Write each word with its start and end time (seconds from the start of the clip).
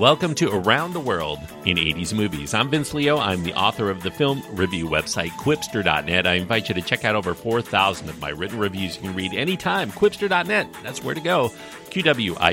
welcome 0.00 0.34
to 0.34 0.50
Around 0.50 0.94
the 0.94 1.00
World 1.00 1.38
in 1.66 1.76
80s 1.76 2.14
Movies. 2.14 2.54
I'm 2.54 2.70
Vince 2.70 2.94
Leo. 2.94 3.18
I'm 3.18 3.42
the 3.42 3.52
author 3.52 3.90
of 3.90 4.02
the 4.02 4.10
film 4.10 4.42
review 4.52 4.86
website, 4.86 5.28
Qwipster.net. 5.32 6.26
I 6.26 6.36
invite 6.36 6.70
you 6.70 6.74
to 6.76 6.80
check 6.80 7.04
out 7.04 7.16
over 7.16 7.34
4,000 7.34 8.08
of 8.08 8.18
my 8.18 8.30
written 8.30 8.58
reviews 8.58 8.96
you 8.96 9.02
can 9.02 9.14
read 9.14 9.34
anytime. 9.34 9.90
Qwipster.net, 9.90 10.68
that's 10.82 11.04
where 11.04 11.14
to 11.14 11.20
go. 11.20 11.52
Q-W-I-P-S-T-E-R.net. 11.90 12.46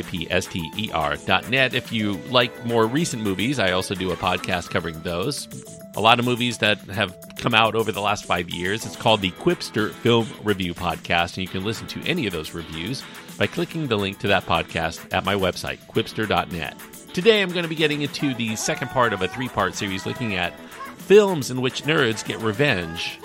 If 1.73 1.93
you 1.93 2.17
like 2.29 2.65
more 2.65 2.85
recent 2.85 3.23
movies, 3.23 3.59
I 3.59 3.71
also 3.71 3.95
do 3.95 4.11
a 4.11 4.17
podcast 4.17 4.69
covering 4.69 4.99
those. 5.03 5.47
A 5.95 6.01
lot 6.01 6.19
of 6.19 6.25
movies 6.25 6.57
that 6.57 6.79
have 6.89 7.15
come 7.37 7.53
out 7.53 7.75
over 7.75 7.93
the 7.93 8.01
last 8.01 8.25
five 8.25 8.49
years. 8.49 8.85
It's 8.85 8.97
called 8.97 9.21
the 9.21 9.31
Qwipster 9.31 9.93
Film 9.93 10.27
Review 10.43 10.73
Podcast, 10.73 11.37
and 11.37 11.43
you 11.43 11.47
can 11.47 11.63
listen 11.63 11.87
to 11.87 12.03
any 12.03 12.27
of 12.27 12.33
those 12.33 12.53
reviews 12.53 13.03
by 13.37 13.47
clicking 13.47 13.87
the 13.87 13.95
link 13.95 14.19
to 14.19 14.27
that 14.27 14.45
podcast 14.45 15.13
at 15.13 15.23
my 15.23 15.35
website, 15.35 15.77
qwipster.net. 15.87 16.96
Today 17.17 17.41
I'm 17.41 17.49
going 17.49 17.63
to 17.63 17.67
be 17.67 17.73
getting 17.73 18.03
into 18.03 18.35
the 18.35 18.55
second 18.55 18.89
part 18.89 19.11
of 19.11 19.23
a 19.23 19.27
three 19.27 19.47
part 19.47 19.73
series 19.73 20.05
looking 20.05 20.35
at 20.35 20.53
films 20.99 21.49
in 21.49 21.61
which 21.61 21.81
nerds 21.81 22.23
get 22.23 22.39
revenge 22.41 23.19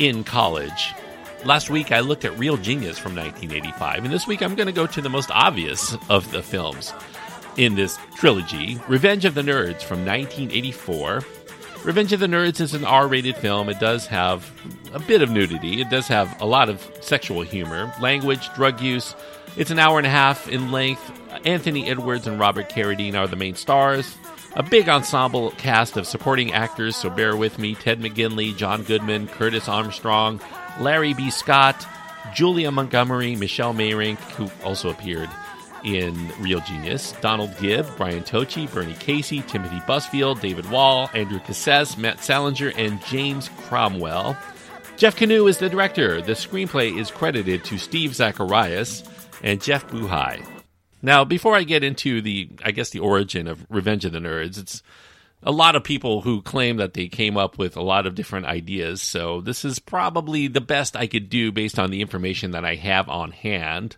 in 0.00 0.24
college. 0.24 0.92
Last 1.44 1.70
week 1.70 1.92
I 1.92 2.00
looked 2.00 2.24
at 2.24 2.36
Real 2.36 2.56
Genius 2.56 2.98
from 2.98 3.14
1985, 3.14 4.06
and 4.06 4.12
this 4.12 4.26
week 4.26 4.42
I'm 4.42 4.56
going 4.56 4.66
to 4.66 4.72
go 4.72 4.88
to 4.88 5.00
the 5.00 5.08
most 5.08 5.30
obvious 5.30 5.96
of 6.10 6.32
the 6.32 6.42
films 6.42 6.92
in 7.56 7.76
this 7.76 7.96
trilogy 8.16 8.80
Revenge 8.88 9.24
of 9.24 9.36
the 9.36 9.42
Nerds 9.42 9.84
from 9.84 10.04
1984. 10.04 11.22
Revenge 11.84 12.12
of 12.12 12.18
the 12.18 12.26
Nerds 12.26 12.60
is 12.60 12.74
an 12.74 12.84
R 12.84 13.06
rated 13.06 13.36
film. 13.36 13.68
It 13.68 13.78
does 13.78 14.04
have 14.08 14.50
a 14.92 14.98
bit 14.98 15.22
of 15.22 15.30
nudity, 15.30 15.80
it 15.80 15.90
does 15.90 16.08
have 16.08 16.42
a 16.42 16.44
lot 16.44 16.68
of 16.68 16.90
sexual 17.00 17.42
humor, 17.42 17.94
language, 18.00 18.52
drug 18.54 18.80
use. 18.80 19.14
It's 19.56 19.70
an 19.70 19.78
hour 19.78 19.98
and 19.98 20.08
a 20.08 20.10
half 20.10 20.48
in 20.48 20.72
length. 20.72 21.21
Anthony 21.44 21.88
Edwards 21.88 22.26
and 22.26 22.38
Robert 22.38 22.68
Carradine 22.68 23.14
are 23.14 23.26
the 23.26 23.36
main 23.36 23.54
stars. 23.54 24.16
A 24.54 24.62
big 24.62 24.88
ensemble 24.88 25.50
cast 25.52 25.96
of 25.96 26.06
supporting 26.06 26.52
actors, 26.52 26.96
so 26.96 27.08
bear 27.08 27.36
with 27.36 27.58
me 27.58 27.74
Ted 27.74 28.00
McGinley, 28.00 28.56
John 28.56 28.82
Goodman, 28.82 29.28
Curtis 29.28 29.68
Armstrong, 29.68 30.40
Larry 30.78 31.14
B. 31.14 31.30
Scott, 31.30 31.86
Julia 32.34 32.70
Montgomery, 32.70 33.34
Michelle 33.36 33.74
Meyrink, 33.74 34.18
who 34.32 34.50
also 34.64 34.90
appeared 34.90 35.30
in 35.84 36.30
Real 36.38 36.60
Genius, 36.60 37.12
Donald 37.20 37.56
Gibb, 37.58 37.86
Brian 37.96 38.22
Tochi, 38.22 38.72
Bernie 38.72 38.94
Casey, 38.94 39.42
Timothy 39.42 39.80
Busfield, 39.80 40.40
David 40.40 40.70
Wall, 40.70 41.10
Andrew 41.14 41.40
Cassese, 41.40 41.96
Matt 41.98 42.22
Salinger, 42.22 42.72
and 42.76 43.02
James 43.06 43.48
Cromwell. 43.62 44.36
Jeff 44.96 45.16
Kanew 45.16 45.48
is 45.48 45.58
the 45.58 45.68
director. 45.68 46.20
The 46.20 46.32
screenplay 46.32 46.96
is 46.96 47.10
credited 47.10 47.64
to 47.64 47.78
Steve 47.78 48.14
Zacharias 48.14 49.02
and 49.42 49.60
Jeff 49.60 49.88
Buhai. 49.88 50.46
Now, 51.02 51.24
before 51.24 51.56
I 51.56 51.64
get 51.64 51.82
into 51.82 52.22
the, 52.22 52.50
I 52.64 52.70
guess, 52.70 52.90
the 52.90 53.00
origin 53.00 53.48
of 53.48 53.66
Revenge 53.68 54.04
of 54.04 54.12
the 54.12 54.20
Nerds, 54.20 54.56
it's 54.56 54.82
a 55.42 55.50
lot 55.50 55.74
of 55.74 55.82
people 55.82 56.22
who 56.22 56.40
claim 56.40 56.76
that 56.76 56.94
they 56.94 57.08
came 57.08 57.36
up 57.36 57.58
with 57.58 57.76
a 57.76 57.82
lot 57.82 58.06
of 58.06 58.14
different 58.14 58.46
ideas. 58.46 59.02
So 59.02 59.40
this 59.40 59.64
is 59.64 59.80
probably 59.80 60.46
the 60.46 60.60
best 60.60 60.96
I 60.96 61.08
could 61.08 61.28
do 61.28 61.50
based 61.50 61.78
on 61.78 61.90
the 61.90 62.00
information 62.00 62.52
that 62.52 62.64
I 62.64 62.76
have 62.76 63.08
on 63.08 63.32
hand. 63.32 63.96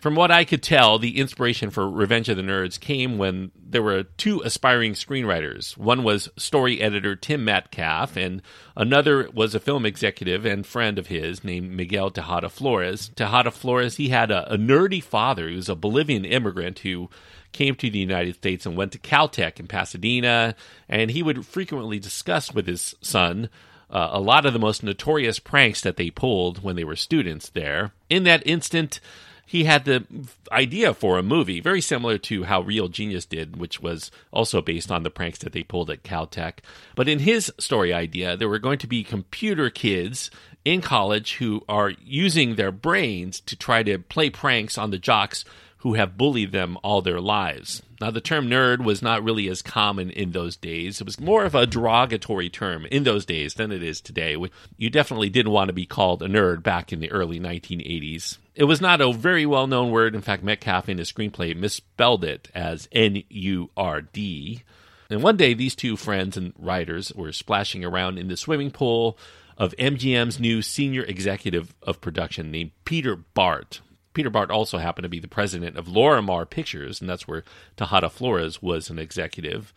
From 0.00 0.14
what 0.14 0.30
I 0.30 0.44
could 0.44 0.62
tell, 0.62 0.98
the 0.98 1.18
inspiration 1.18 1.70
for 1.70 1.90
Revenge 1.90 2.28
of 2.28 2.36
the 2.36 2.42
Nerds 2.42 2.78
came 2.78 3.16
when 3.16 3.50
there 3.56 3.82
were 3.82 4.04
two 4.04 4.42
aspiring 4.42 4.92
screenwriters. 4.92 5.76
One 5.76 6.04
was 6.04 6.28
story 6.36 6.80
editor 6.80 7.16
Tim 7.16 7.44
Metcalf, 7.44 8.16
and 8.16 8.42
another 8.76 9.30
was 9.32 9.54
a 9.54 9.60
film 9.60 9.86
executive 9.86 10.44
and 10.44 10.66
friend 10.66 10.98
of 10.98 11.06
his 11.06 11.42
named 11.42 11.70
Miguel 11.72 12.10
Tejada 12.10 12.50
Flores. 12.50 13.10
Tejada 13.16 13.50
Flores, 13.50 13.96
he 13.96 14.10
had 14.10 14.30
a, 14.30 14.52
a 14.52 14.58
nerdy 14.58 15.02
father. 15.02 15.48
He 15.48 15.56
was 15.56 15.70
a 15.70 15.74
Bolivian 15.74 16.26
immigrant 16.26 16.80
who 16.80 17.08
came 17.52 17.74
to 17.76 17.90
the 17.90 17.98
United 17.98 18.34
States 18.36 18.66
and 18.66 18.76
went 18.76 18.92
to 18.92 18.98
Caltech 18.98 19.58
in 19.58 19.66
Pasadena, 19.66 20.54
and 20.90 21.10
he 21.10 21.22
would 21.22 21.46
frequently 21.46 21.98
discuss 21.98 22.52
with 22.52 22.66
his 22.66 22.94
son 23.00 23.48
uh, 23.88 24.10
a 24.12 24.20
lot 24.20 24.44
of 24.44 24.52
the 24.52 24.58
most 24.58 24.82
notorious 24.82 25.38
pranks 25.38 25.80
that 25.80 25.96
they 25.96 26.10
pulled 26.10 26.62
when 26.62 26.76
they 26.76 26.84
were 26.84 26.96
students 26.96 27.48
there. 27.48 27.92
In 28.10 28.24
that 28.24 28.46
instant, 28.46 29.00
he 29.46 29.64
had 29.64 29.84
the 29.84 30.04
idea 30.50 30.92
for 30.92 31.18
a 31.18 31.22
movie, 31.22 31.60
very 31.60 31.80
similar 31.80 32.18
to 32.18 32.42
how 32.42 32.60
Real 32.60 32.88
Genius 32.88 33.24
did, 33.24 33.56
which 33.56 33.80
was 33.80 34.10
also 34.32 34.60
based 34.60 34.90
on 34.90 35.04
the 35.04 35.10
pranks 35.10 35.38
that 35.38 35.52
they 35.52 35.62
pulled 35.62 35.88
at 35.88 36.02
Caltech. 36.02 36.58
But 36.96 37.08
in 37.08 37.20
his 37.20 37.52
story 37.58 37.92
idea, 37.92 38.36
there 38.36 38.48
were 38.48 38.58
going 38.58 38.78
to 38.78 38.88
be 38.88 39.04
computer 39.04 39.70
kids 39.70 40.32
in 40.64 40.80
college 40.80 41.36
who 41.36 41.64
are 41.68 41.92
using 42.04 42.56
their 42.56 42.72
brains 42.72 43.38
to 43.42 43.54
try 43.54 43.84
to 43.84 44.00
play 44.00 44.30
pranks 44.30 44.76
on 44.76 44.90
the 44.90 44.98
jocks 44.98 45.44
who 45.78 45.94
have 45.94 46.16
bullied 46.16 46.52
them 46.52 46.76
all 46.82 47.02
their 47.02 47.20
lives. 47.20 47.82
Now, 48.00 48.10
the 48.10 48.20
term 48.20 48.48
nerd 48.48 48.84
was 48.84 49.02
not 49.02 49.22
really 49.22 49.48
as 49.48 49.62
common 49.62 50.10
in 50.10 50.32
those 50.32 50.56
days. 50.56 51.00
It 51.00 51.06
was 51.06 51.20
more 51.20 51.44
of 51.44 51.54
a 51.54 51.66
derogatory 51.66 52.50
term 52.50 52.86
in 52.86 53.04
those 53.04 53.24
days 53.24 53.54
than 53.54 53.72
it 53.72 53.82
is 53.82 54.00
today. 54.00 54.36
You 54.76 54.90
definitely 54.90 55.30
didn't 55.30 55.52
want 55.52 55.68
to 55.68 55.74
be 55.74 55.86
called 55.86 56.22
a 56.22 56.28
nerd 56.28 56.62
back 56.62 56.92
in 56.92 57.00
the 57.00 57.10
early 57.10 57.40
1980s. 57.40 58.38
It 58.54 58.64
was 58.64 58.80
not 58.80 59.00
a 59.00 59.12
very 59.12 59.46
well 59.46 59.66
known 59.66 59.90
word. 59.90 60.14
In 60.14 60.22
fact, 60.22 60.42
Metcalf 60.42 60.88
in 60.88 60.98
his 60.98 61.12
screenplay 61.12 61.56
misspelled 61.56 62.24
it 62.24 62.48
as 62.54 62.88
N 62.92 63.22
U 63.28 63.70
R 63.76 64.00
D. 64.00 64.62
And 65.08 65.22
one 65.22 65.36
day, 65.36 65.54
these 65.54 65.74
two 65.74 65.96
friends 65.96 66.36
and 66.36 66.52
writers 66.58 67.12
were 67.14 67.32
splashing 67.32 67.84
around 67.84 68.18
in 68.18 68.28
the 68.28 68.36
swimming 68.36 68.70
pool 68.70 69.16
of 69.56 69.74
MGM's 69.78 70.40
new 70.40 70.62
senior 70.62 71.02
executive 71.02 71.74
of 71.82 72.00
production 72.00 72.50
named 72.50 72.72
Peter 72.84 73.16
Bart. 73.16 73.80
Peter 74.16 74.30
Bart 74.30 74.50
also 74.50 74.78
happened 74.78 75.02
to 75.02 75.10
be 75.10 75.20
the 75.20 75.28
president 75.28 75.76
of 75.76 75.88
Lorimar 75.88 76.48
Pictures, 76.48 77.02
and 77.02 77.10
that's 77.10 77.28
where 77.28 77.44
Tejada 77.76 78.08
Flores 78.08 78.62
was 78.62 78.88
an 78.88 78.98
executive. 78.98 79.74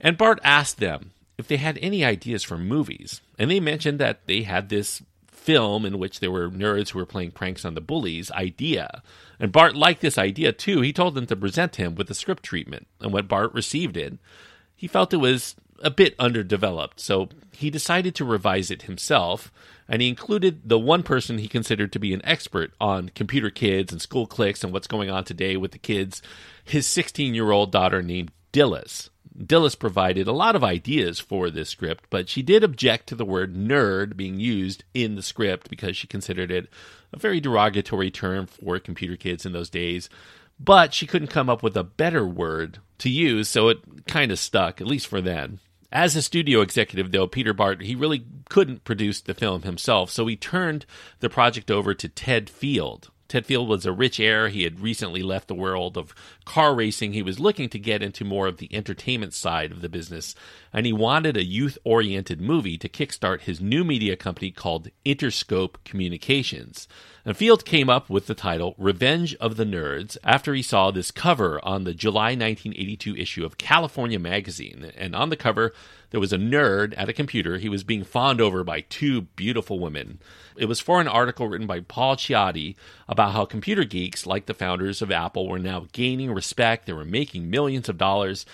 And 0.00 0.16
Bart 0.16 0.38
asked 0.44 0.78
them 0.78 1.10
if 1.36 1.48
they 1.48 1.56
had 1.56 1.80
any 1.82 2.04
ideas 2.04 2.44
for 2.44 2.56
movies. 2.56 3.22
And 3.40 3.50
they 3.50 3.58
mentioned 3.58 3.98
that 3.98 4.24
they 4.26 4.42
had 4.42 4.68
this 4.68 5.02
film 5.26 5.84
in 5.84 5.98
which 5.98 6.20
there 6.20 6.30
were 6.30 6.48
nerds 6.48 6.90
who 6.90 7.00
were 7.00 7.04
playing 7.04 7.32
pranks 7.32 7.64
on 7.64 7.74
the 7.74 7.80
bullies 7.80 8.30
idea. 8.30 9.02
And 9.40 9.50
Bart 9.50 9.74
liked 9.74 10.00
this 10.00 10.16
idea 10.16 10.52
too. 10.52 10.80
He 10.80 10.92
told 10.92 11.16
them 11.16 11.26
to 11.26 11.34
present 11.34 11.74
him 11.74 11.96
with 11.96 12.08
a 12.08 12.14
script 12.14 12.44
treatment. 12.44 12.86
And 13.00 13.12
when 13.12 13.26
Bart 13.26 13.52
received 13.52 13.96
it, 13.96 14.16
he 14.76 14.86
felt 14.86 15.12
it 15.12 15.16
was 15.16 15.56
a 15.82 15.90
bit 15.90 16.14
underdeveloped. 16.18 17.00
So 17.00 17.28
he 17.52 17.70
decided 17.70 18.14
to 18.16 18.24
revise 18.24 18.70
it 18.70 18.82
himself 18.82 19.52
and 19.88 20.00
he 20.00 20.08
included 20.08 20.68
the 20.68 20.78
one 20.78 21.02
person 21.02 21.38
he 21.38 21.48
considered 21.48 21.92
to 21.92 21.98
be 21.98 22.14
an 22.14 22.24
expert 22.24 22.72
on 22.80 23.10
computer 23.10 23.50
kids 23.50 23.92
and 23.92 24.00
school 24.00 24.26
cliques 24.26 24.64
and 24.64 24.72
what's 24.72 24.86
going 24.86 25.10
on 25.10 25.24
today 25.24 25.56
with 25.56 25.72
the 25.72 25.78
kids, 25.78 26.22
his 26.64 26.86
16 26.86 27.34
year 27.34 27.50
old 27.50 27.72
daughter 27.72 28.02
named 28.02 28.30
Dilys. 28.52 29.10
Dilys 29.36 29.78
provided 29.78 30.28
a 30.28 30.32
lot 30.32 30.54
of 30.56 30.62
ideas 30.62 31.18
for 31.18 31.50
this 31.50 31.70
script, 31.70 32.04
but 32.10 32.28
she 32.28 32.42
did 32.42 32.62
object 32.62 33.06
to 33.08 33.14
the 33.14 33.24
word 33.24 33.54
nerd 33.54 34.16
being 34.16 34.38
used 34.38 34.84
in 34.94 35.14
the 35.14 35.22
script 35.22 35.70
because 35.70 35.96
she 35.96 36.06
considered 36.06 36.50
it 36.50 36.68
a 37.12 37.18
very 37.18 37.40
derogatory 37.40 38.10
term 38.10 38.46
for 38.46 38.78
computer 38.78 39.16
kids 39.16 39.46
in 39.46 39.52
those 39.52 39.70
days. 39.70 40.08
But 40.60 40.94
she 40.94 41.06
couldn't 41.06 41.28
come 41.28 41.48
up 41.48 41.62
with 41.62 41.76
a 41.76 41.84
better 41.84 42.26
word 42.26 42.78
to 42.98 43.10
use, 43.10 43.48
so 43.48 43.68
it 43.68 44.06
kind 44.06 44.30
of 44.30 44.38
stuck, 44.38 44.80
at 44.80 44.86
least 44.86 45.06
for 45.06 45.20
then. 45.20 45.58
As 45.92 46.16
a 46.16 46.22
studio 46.22 46.62
executive, 46.62 47.12
though, 47.12 47.26
Peter 47.26 47.52
Bart, 47.52 47.82
he 47.82 47.94
really 47.94 48.24
couldn't 48.48 48.82
produce 48.82 49.20
the 49.20 49.34
film 49.34 49.62
himself, 49.62 50.10
so 50.10 50.26
he 50.26 50.36
turned 50.36 50.86
the 51.20 51.28
project 51.28 51.70
over 51.70 51.92
to 51.92 52.08
Ted 52.08 52.48
Field. 52.48 53.10
Ted 53.32 53.46
Field 53.46 53.66
was 53.66 53.86
a 53.86 53.92
rich 53.92 54.20
heir. 54.20 54.50
He 54.50 54.64
had 54.64 54.80
recently 54.80 55.22
left 55.22 55.48
the 55.48 55.54
world 55.54 55.96
of 55.96 56.14
car 56.44 56.74
racing. 56.74 57.14
He 57.14 57.22
was 57.22 57.40
looking 57.40 57.70
to 57.70 57.78
get 57.78 58.02
into 58.02 58.26
more 58.26 58.46
of 58.46 58.58
the 58.58 58.68
entertainment 58.76 59.32
side 59.32 59.72
of 59.72 59.80
the 59.80 59.88
business, 59.88 60.34
and 60.70 60.84
he 60.84 60.92
wanted 60.92 61.38
a 61.38 61.42
youth 61.42 61.78
oriented 61.82 62.42
movie 62.42 62.76
to 62.76 62.90
kickstart 62.90 63.40
his 63.40 63.58
new 63.58 63.84
media 63.84 64.16
company 64.16 64.50
called 64.50 64.90
Interscope 65.06 65.76
Communications. 65.82 66.86
And 67.24 67.34
Field 67.34 67.64
came 67.64 67.88
up 67.88 68.10
with 68.10 68.26
the 68.26 68.34
title 68.34 68.74
Revenge 68.76 69.34
of 69.36 69.56
the 69.56 69.64
Nerds 69.64 70.18
after 70.22 70.52
he 70.52 70.60
saw 70.60 70.90
this 70.90 71.10
cover 71.10 71.58
on 71.64 71.84
the 71.84 71.94
July 71.94 72.34
1982 72.34 73.16
issue 73.16 73.46
of 73.46 73.56
California 73.56 74.18
Magazine. 74.18 74.92
And 74.94 75.16
on 75.16 75.30
the 75.30 75.36
cover, 75.36 75.72
there 76.12 76.20
was 76.20 76.32
a 76.32 76.38
nerd 76.38 76.94
at 76.96 77.08
a 77.08 77.14
computer. 77.14 77.56
He 77.56 77.70
was 77.70 77.84
being 77.84 78.04
fawned 78.04 78.40
over 78.40 78.62
by 78.62 78.82
two 78.82 79.22
beautiful 79.22 79.78
women. 79.78 80.20
It 80.56 80.66
was 80.66 80.78
for 80.78 81.00
an 81.00 81.08
article 81.08 81.48
written 81.48 81.66
by 81.66 81.80
Paul 81.80 82.16
Ciotti 82.16 82.76
about 83.08 83.32
how 83.32 83.46
computer 83.46 83.82
geeks, 83.84 84.26
like 84.26 84.44
the 84.44 84.54
founders 84.54 85.00
of 85.00 85.10
Apple, 85.10 85.48
were 85.48 85.58
now 85.58 85.86
gaining 85.92 86.30
respect. 86.30 86.84
They 86.84 86.92
were 86.92 87.06
making 87.06 87.48
millions 87.48 87.88
of 87.88 87.96
dollars. 87.96 88.44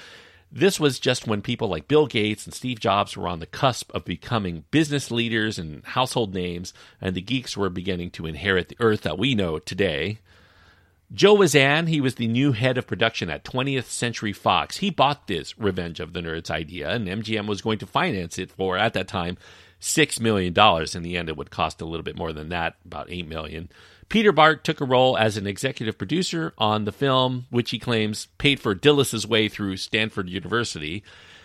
This 0.52 0.78
was 0.78 1.00
just 1.00 1.26
when 1.26 1.42
people 1.42 1.66
like 1.68 1.88
Bill 1.88 2.06
Gates 2.06 2.46
and 2.46 2.54
Steve 2.54 2.78
Jobs 2.78 3.16
were 3.16 3.26
on 3.26 3.40
the 3.40 3.46
cusp 3.46 3.92
of 3.92 4.04
becoming 4.04 4.64
business 4.70 5.10
leaders 5.10 5.58
and 5.58 5.84
household 5.84 6.32
names, 6.32 6.72
and 7.00 7.16
the 7.16 7.20
geeks 7.20 7.56
were 7.56 7.68
beginning 7.68 8.12
to 8.12 8.26
inherit 8.26 8.68
the 8.68 8.76
earth 8.78 9.00
that 9.02 9.18
we 9.18 9.34
know 9.34 9.58
today. 9.58 10.20
Joe 11.10 11.36
Wizan, 11.36 11.88
he 11.88 12.02
was 12.02 12.16
the 12.16 12.28
new 12.28 12.52
head 12.52 12.76
of 12.76 12.86
production 12.86 13.30
at 13.30 13.42
20th 13.42 13.86
Century 13.86 14.34
Fox. 14.34 14.76
He 14.76 14.90
bought 14.90 15.26
this 15.26 15.58
Revenge 15.58 16.00
of 16.00 16.12
the 16.12 16.20
Nerds 16.20 16.50
idea, 16.50 16.90
and 16.90 17.08
MGM 17.08 17.46
was 17.46 17.62
going 17.62 17.78
to 17.78 17.86
finance 17.86 18.38
it 18.38 18.50
for, 18.50 18.76
at 18.76 18.92
that 18.92 19.08
time, 19.08 19.38
$6 19.80 20.20
million. 20.20 20.54
In 20.94 21.02
the 21.02 21.16
end, 21.16 21.30
it 21.30 21.36
would 21.36 21.50
cost 21.50 21.80
a 21.80 21.86
little 21.86 22.04
bit 22.04 22.18
more 22.18 22.34
than 22.34 22.50
that, 22.50 22.74
about 22.84 23.10
8 23.10 23.26
million. 23.26 23.70
Peter 24.10 24.32
Bart 24.32 24.64
took 24.64 24.82
a 24.82 24.86
role 24.86 25.16
as 25.16 25.38
an 25.38 25.46
executive 25.46 25.96
producer 25.96 26.52
on 26.58 26.84
the 26.84 26.92
film, 26.92 27.46
which 27.48 27.70
he 27.70 27.78
claims 27.78 28.28
paid 28.36 28.60
for 28.60 28.74
Dilys's 28.74 29.26
way 29.26 29.48
through 29.48 29.78
Stanford 29.78 30.28
University. 30.28 31.02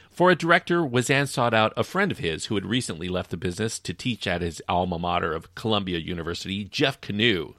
For 0.10 0.30
a 0.30 0.36
director, 0.36 0.82
Wizan 0.82 1.28
sought 1.28 1.54
out 1.54 1.74
a 1.78 1.86
friend 1.86 2.12
of 2.12 2.20
his 2.20 2.46
who 2.46 2.56
had 2.56 2.66
recently 2.66 3.08
left 3.08 3.32
the 3.32 3.38
business 3.38 3.80
to 3.80 3.94
teach 3.94 4.28
at 4.28 4.42
his 4.42 4.62
alma 4.68 5.00
mater 5.00 5.34
of 5.34 5.56
Columbia 5.56 6.00
University, 6.00 6.66
Jeff 6.66 7.00
Kanew. 7.00 7.54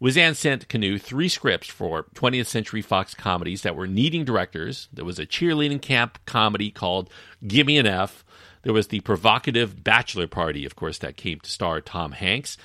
Wizan 0.00 0.34
sent 0.34 0.68
Kanew 0.68 0.98
three 0.98 1.28
scripts 1.28 1.68
for 1.68 2.04
20th 2.14 2.46
Century 2.46 2.80
Fox 2.80 3.14
comedies 3.14 3.62
that 3.62 3.76
were 3.76 3.86
needing 3.86 4.24
directors. 4.24 4.88
There 4.92 5.04
was 5.04 5.18
a 5.18 5.26
cheerleading 5.26 5.82
camp 5.82 6.18
comedy 6.24 6.70
called 6.70 7.10
Gimme 7.46 7.76
an 7.76 7.86
F. 7.86 8.24
There 8.62 8.72
was 8.72 8.88
the 8.88 9.00
provocative 9.00 9.84
Bachelor 9.84 10.26
Party, 10.26 10.64
of 10.64 10.74
course, 10.74 10.96
that 10.98 11.18
came 11.18 11.40
to 11.40 11.50
star 11.50 11.82
Tom 11.82 12.12
Hanks, 12.12 12.56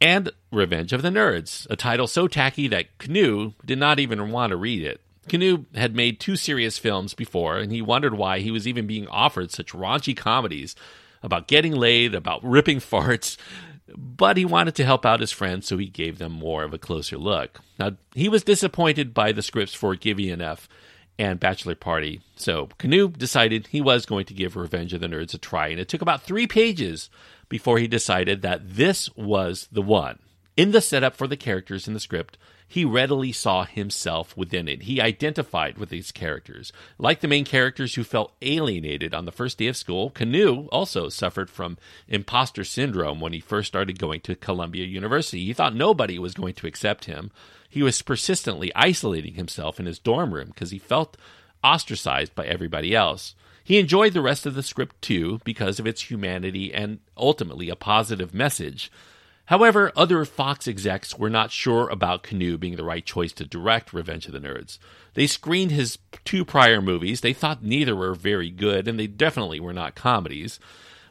and 0.00 0.30
Revenge 0.52 0.92
of 0.92 1.02
the 1.02 1.10
Nerds, 1.10 1.66
a 1.68 1.74
title 1.74 2.06
so 2.06 2.28
tacky 2.28 2.68
that 2.68 2.96
Kanew 2.98 3.54
did 3.64 3.78
not 3.78 3.98
even 3.98 4.30
want 4.30 4.50
to 4.50 4.56
read 4.56 4.84
it. 4.84 5.00
Kanew 5.28 5.64
had 5.74 5.96
made 5.96 6.20
two 6.20 6.36
serious 6.36 6.78
films 6.78 7.14
before, 7.14 7.58
and 7.58 7.72
he 7.72 7.82
wondered 7.82 8.14
why 8.14 8.38
he 8.38 8.52
was 8.52 8.68
even 8.68 8.86
being 8.86 9.08
offered 9.08 9.50
such 9.50 9.72
raunchy 9.72 10.16
comedies 10.16 10.76
about 11.24 11.48
getting 11.48 11.74
laid, 11.74 12.14
about 12.14 12.44
ripping 12.44 12.78
farts, 12.80 13.36
but 13.96 14.36
he 14.36 14.44
wanted 14.44 14.74
to 14.76 14.84
help 14.84 15.04
out 15.04 15.20
his 15.20 15.32
friends, 15.32 15.66
so 15.66 15.76
he 15.78 15.86
gave 15.86 16.18
them 16.18 16.32
more 16.32 16.64
of 16.64 16.72
a 16.72 16.78
closer 16.78 17.18
look. 17.18 17.60
Now, 17.78 17.92
he 18.14 18.28
was 18.28 18.44
disappointed 18.44 19.12
by 19.12 19.32
the 19.32 19.42
scripts 19.42 19.74
for 19.74 19.94
Gimme 19.94 20.30
an 20.30 20.40
F 20.40 20.68
and 21.18 21.38
Bachelor 21.38 21.74
Party, 21.74 22.20
so 22.36 22.68
Kanew 22.78 23.16
decided 23.16 23.68
he 23.68 23.80
was 23.80 24.06
going 24.06 24.24
to 24.26 24.34
give 24.34 24.56
Revenge 24.56 24.92
of 24.92 25.00
the 25.00 25.06
Nerds 25.06 25.34
a 25.34 25.38
try, 25.38 25.68
and 25.68 25.78
it 25.78 25.88
took 25.88 26.02
about 26.02 26.22
three 26.22 26.46
pages 26.46 27.10
before 27.48 27.78
he 27.78 27.86
decided 27.86 28.42
that 28.42 28.74
this 28.76 29.14
was 29.14 29.68
the 29.70 29.82
one. 29.82 30.18
In 30.56 30.70
the 30.70 30.80
setup 30.80 31.16
for 31.16 31.26
the 31.26 31.36
characters 31.36 31.88
in 31.88 31.94
the 31.94 32.00
script, 32.00 32.38
he 32.68 32.84
readily 32.84 33.32
saw 33.32 33.64
himself 33.64 34.36
within 34.36 34.68
it. 34.68 34.82
He 34.82 35.00
identified 35.00 35.78
with 35.78 35.88
these 35.88 36.12
characters. 36.12 36.72
Like 36.96 37.20
the 37.20 37.28
main 37.28 37.44
characters 37.44 37.94
who 37.94 38.04
felt 38.04 38.34
alienated 38.40 39.14
on 39.14 39.24
the 39.24 39.32
first 39.32 39.58
day 39.58 39.66
of 39.66 39.76
school, 39.76 40.10
Kanew 40.10 40.68
also 40.70 41.08
suffered 41.08 41.50
from 41.50 41.76
imposter 42.06 42.62
syndrome 42.62 43.20
when 43.20 43.32
he 43.32 43.40
first 43.40 43.66
started 43.66 43.98
going 43.98 44.20
to 44.22 44.36
Columbia 44.36 44.86
University. 44.86 45.44
He 45.44 45.52
thought 45.52 45.74
nobody 45.74 46.20
was 46.20 46.34
going 46.34 46.54
to 46.54 46.68
accept 46.68 47.06
him. 47.06 47.32
He 47.68 47.82
was 47.82 48.00
persistently 48.00 48.72
isolating 48.76 49.34
himself 49.34 49.80
in 49.80 49.86
his 49.86 49.98
dorm 49.98 50.32
room 50.32 50.48
because 50.48 50.70
he 50.70 50.78
felt 50.78 51.16
ostracized 51.64 52.34
by 52.36 52.46
everybody 52.46 52.94
else. 52.94 53.34
He 53.64 53.78
enjoyed 53.78 54.12
the 54.12 54.22
rest 54.22 54.46
of 54.46 54.54
the 54.54 54.62
script 54.62 55.02
too 55.02 55.40
because 55.42 55.80
of 55.80 55.86
its 55.86 56.10
humanity 56.10 56.72
and 56.72 57.00
ultimately 57.16 57.70
a 57.70 57.76
positive 57.76 58.32
message. 58.32 58.92
However, 59.46 59.92
other 59.94 60.24
Fox 60.24 60.66
execs 60.66 61.18
were 61.18 61.28
not 61.28 61.50
sure 61.50 61.88
about 61.90 62.22
Kanew 62.22 62.58
being 62.58 62.76
the 62.76 62.84
right 62.84 63.04
choice 63.04 63.32
to 63.34 63.44
direct 63.44 63.92
Revenge 63.92 64.26
of 64.26 64.32
the 64.32 64.40
Nerds. 64.40 64.78
They 65.12 65.26
screened 65.26 65.70
his 65.70 65.98
two 66.24 66.44
prior 66.46 66.80
movies. 66.80 67.20
They 67.20 67.34
thought 67.34 67.62
neither 67.62 67.94
were 67.94 68.14
very 68.14 68.50
good, 68.50 68.88
and 68.88 68.98
they 68.98 69.06
definitely 69.06 69.60
were 69.60 69.74
not 69.74 69.94
comedies. 69.94 70.58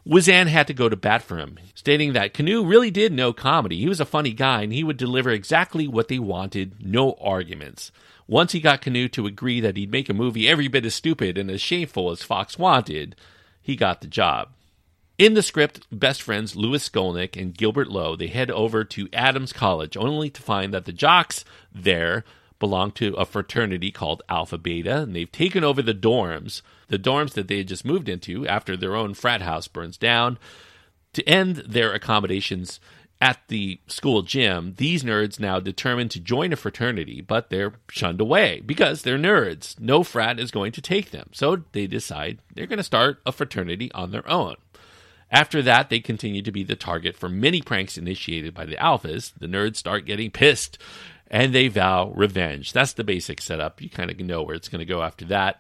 Wizan 0.06 0.48
had 0.48 0.68
to 0.68 0.74
go 0.74 0.90
to 0.90 0.96
bat 0.96 1.22
for 1.22 1.38
him, 1.38 1.60
stating 1.76 2.14
that 2.14 2.34
Kanew 2.34 2.68
really 2.68 2.92
did 2.92 3.14
know 3.14 3.34
comedy. 3.34 3.78
He 3.78 3.88
was 3.88 4.02
a 4.02 4.06
funny 4.06 4.34
guy, 4.34 4.64
and 4.64 4.74
he 4.74 4.84
would 4.84 4.98
deliver 4.98 5.30
exactly 5.30 5.88
what 5.88 6.08
they 6.08 6.20
wanted, 6.20 6.84
no 6.84 7.14
arguments. 7.22 7.92
Once 8.28 8.52
he 8.52 8.60
got 8.60 8.82
Kanew 8.82 9.12
to 9.12 9.28
agree 9.28 9.62
that 9.62 9.78
he'd 9.78 9.92
make 9.92 10.10
a 10.10 10.14
movie 10.14 10.50
every 10.50 10.68
bit 10.68 10.86
as 10.86 10.96
stupid 10.96 11.38
and 11.38 11.52
as 11.52 11.62
shameful 11.62 12.10
as 12.10 12.24
Fox 12.24 12.58
wanted, 12.58 13.16
he 13.62 13.76
got 13.76 14.02
the 14.02 14.08
job. 14.08 14.50
In 15.24 15.36
the 15.36 15.42
script, 15.42 15.88
best 15.90 16.22
friends 16.22 16.58
Louis 16.58 16.90
Skolnick 16.90 17.42
and 17.42 17.58
Gilbert 17.58 17.88
Lowe 17.88 18.18
they 18.18 18.28
head 18.28 18.52
over 18.52 18.84
to 18.84 19.08
Adams 19.14 19.54
College, 19.54 19.96
only 19.96 20.30
to 20.30 20.42
find 20.42 20.74
that 20.74 20.84
the 20.84 20.92
jocks 20.92 21.46
there 21.74 22.26
belong 22.60 22.92
to 22.92 23.14
a 23.14 23.24
fraternity 23.24 23.90
called 23.90 24.22
Alpha 24.28 24.58
Beta, 24.58 24.98
and 24.98 25.16
they've 25.16 25.32
taken 25.32 25.64
over 25.64 25.82
the 25.82 25.94
dorms, 25.94 26.62
the 26.90 27.00
dorms 27.00 27.36
that 27.36 27.48
they 27.48 27.60
had 27.60 27.70
just 27.70 27.86
moved 27.86 28.10
into 28.10 28.46
after 28.50 28.76
their 28.76 28.98
own 28.98 29.14
frat 29.14 29.42
house 29.42 29.70
burns 29.70 29.96
down. 29.96 30.38
To 31.14 31.24
end 31.24 31.56
their 31.56 31.94
accommodations 31.94 32.82
at 33.22 33.40
the 33.48 33.80
school 33.88 34.24
gym, 34.24 34.74
these 34.76 35.04
nerds 35.04 35.40
now 35.40 35.58
determined 35.58 36.12
to 36.12 36.20
join 36.20 36.52
a 36.52 36.58
fraternity, 36.58 37.22
but 37.22 37.50
they're 37.50 37.76
shunned 37.90 38.20
away 38.20 38.62
because 38.66 39.04
they're 39.04 39.18
nerds. 39.18 39.80
No 39.80 40.04
frat 40.04 40.38
is 40.38 40.52
going 40.52 40.74
to 40.74 40.82
take 40.82 41.12
them. 41.12 41.30
So 41.32 41.64
they 41.72 41.88
decide 41.88 42.40
they're 42.54 42.68
going 42.68 42.76
to 42.76 42.84
start 42.84 43.22
a 43.26 43.32
fraternity 43.32 43.90
on 43.94 44.12
their 44.12 44.30
own. 44.30 44.58
After 45.34 45.64
that, 45.64 45.90
they 45.90 46.00
continue 46.00 46.44
to 46.44 46.52
be 46.52 46.64
the 46.64 46.76
target 46.76 47.18
for 47.18 47.28
many 47.28 47.64
pranks 47.64 47.98
initiated 47.98 48.54
by 48.54 48.66
the 48.66 48.78
alphas. 48.78 49.34
The 49.38 49.48
nerds 49.48 49.78
start 49.78 50.06
getting 50.06 50.30
pissed 50.30 50.78
and 51.26 51.54
they 51.54 51.70
vow 51.70 52.12
revenge. 52.16 52.72
That's 52.72 52.94
the 52.94 53.04
basic 53.04 53.42
setup. 53.42 53.82
You 53.82 53.90
kind 53.90 54.12
of 54.12 54.20
know 54.20 54.44
where 54.44 54.56
it's 54.56 54.70
going 54.70 54.80
to 54.80 54.86
go 54.86 55.02
after 55.02 55.26
that. 55.26 55.60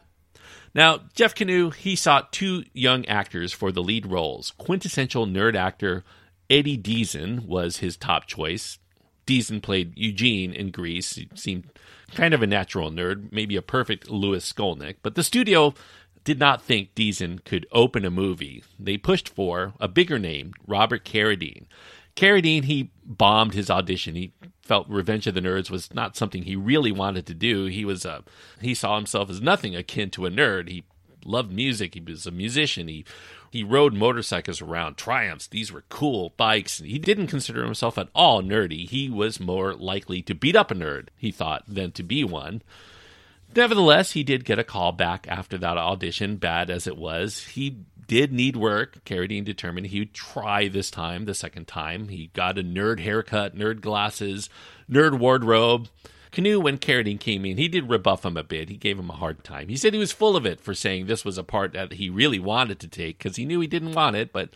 Now, 0.76 1.00
Jeff 1.16 1.34
Kanew, 1.34 1.74
he 1.74 1.96
sought 1.96 2.32
two 2.32 2.64
young 2.74 3.06
actors 3.08 3.52
for 3.52 3.72
the 3.72 3.82
lead 3.82 4.06
roles. 4.06 4.52
Quintessential 4.60 5.26
nerd 5.26 5.56
actor 5.56 6.04
Eddie 6.52 6.78
Deezen 6.78 7.48
was 7.48 7.78
his 7.78 7.98
top 7.98 8.28
choice. 8.28 8.78
Deezen 9.26 9.62
played 9.62 9.98
Eugene 9.98 10.54
in 10.54 10.70
Grease. 10.70 11.16
He 11.16 11.30
seemed 11.34 11.70
kind 12.14 12.36
of 12.36 12.44
a 12.44 12.48
natural 12.48 12.92
nerd, 12.92 13.32
maybe 13.32 13.56
a 13.56 13.62
perfect 13.64 14.10
Louis 14.10 14.52
Skolnick. 14.52 14.98
But 15.02 15.16
the 15.16 15.24
studio 15.24 15.74
did 16.24 16.40
not 16.40 16.62
think 16.62 16.96
Deezen 16.96 17.44
could 17.44 17.68
open 17.72 18.06
a 18.06 18.12
movie. 18.12 18.64
They 18.80 18.98
pushed 18.98 19.30
for 19.30 19.74
a 19.80 19.88
bigger 19.88 20.20
name, 20.20 20.54
Robert 20.66 21.04
Carradine. 21.04 21.66
Carradine, 22.16 22.66
he 22.66 22.92
bombed 23.06 23.54
his 23.54 23.70
audition. 23.70 24.16
He 24.16 24.34
felt 24.62 24.88
Revenge 24.88 25.28
of 25.28 25.34
the 25.34 25.42
Nerds 25.42 25.70
was 25.70 25.94
not 25.94 26.16
something 26.16 26.44
he 26.44 26.56
really 26.56 26.92
wanted 26.92 27.26
to 27.26 27.34
do. 27.34 27.66
He 27.66 27.86
was 27.86 28.06
a 28.06 28.24
he 28.62 28.74
saw 28.74 28.96
himself 28.96 29.30
as 29.30 29.42
nothing 29.42 29.76
akin 29.76 30.10
to 30.12 30.26
a 30.26 30.32
nerd. 30.32 30.70
He 30.70 30.86
loved 31.26 31.52
music. 31.52 31.96
He 31.96 32.02
was 32.02 32.26
a 32.26 32.32
musician. 32.32 32.88
He 32.88 33.06
he 33.52 33.64
rode 33.64 33.94
motorcycles 33.94 34.62
around 34.62 34.98
Triumphs. 34.98 35.48
These 35.48 35.72
were 35.72 35.84
cool 35.90 36.34
bikes. 36.38 36.80
He 36.80 36.98
didn't 36.98 37.28
consider 37.28 37.64
himself 37.64 37.98
at 37.98 38.10
all 38.16 38.42
nerdy. 38.42 38.90
He 38.90 39.10
was 39.10 39.40
more 39.40 39.74
likely 39.74 40.22
to 40.24 40.34
beat 40.34 40.56
up 40.56 40.72
a 40.72 40.76
nerd, 40.76 41.10
he 41.18 41.32
thought, 41.32 41.64
than 41.68 41.92
to 41.92 42.04
be 42.04 42.24
one. 42.24 42.62
Nevertheless, 43.56 44.12
he 44.12 44.24
did 44.24 44.46
get 44.46 44.60
a 44.60 44.64
call 44.64 44.92
back 44.92 45.28
after 45.30 45.58
that 45.58 45.78
audition, 45.78 46.38
bad 46.38 46.70
as 46.70 46.88
it 46.88 46.98
was. 46.98 47.44
He 47.48 47.86
did 48.08 48.34
need 48.34 48.56
work. 48.56 49.04
Carradine 49.06 49.46
determined 49.46 49.88
he 49.88 50.00
would 50.00 50.14
try 50.14 50.68
this 50.68 50.90
time, 50.92 51.26
the 51.26 51.34
second 51.34 51.68
time. 51.68 52.10
He 52.10 52.28
got 52.34 52.58
a 52.58 52.64
nerd 52.64 53.00
haircut, 53.00 53.56
nerd 53.56 53.82
glasses, 53.82 54.50
nerd 54.90 55.20
wardrobe. 55.20 55.88
Kanew, 56.32 56.62
when 56.62 56.80
Carradine 56.80 57.20
came 57.20 57.46
in, 57.46 57.58
he 57.58 57.68
did 57.68 57.90
rebuff 57.90 58.26
him 58.26 58.38
a 58.38 58.44
bit. 58.44 58.70
He 58.70 58.76
gave 58.76 58.98
him 58.98 59.12
a 59.12 59.16
hard 59.16 59.44
time. 59.44 59.70
He 59.70 59.78
said 59.78 59.94
he 59.94 60.00
was 60.00 60.12
full 60.12 60.36
of 60.36 60.48
it 60.48 60.60
for 60.60 60.74
saying 60.74 61.06
this 61.06 61.24
was 61.24 61.38
a 61.38 61.44
part 61.44 61.74
that 61.74 61.94
he 61.94 62.10
really 62.10 62.40
wanted 62.40 62.80
to 62.80 62.88
take 62.88 63.20
because 63.20 63.36
he 63.36 63.46
knew 63.46 63.60
he 63.60 63.68
didn't 63.68 63.94
want 63.94 64.16
it, 64.16 64.34
but 64.34 64.50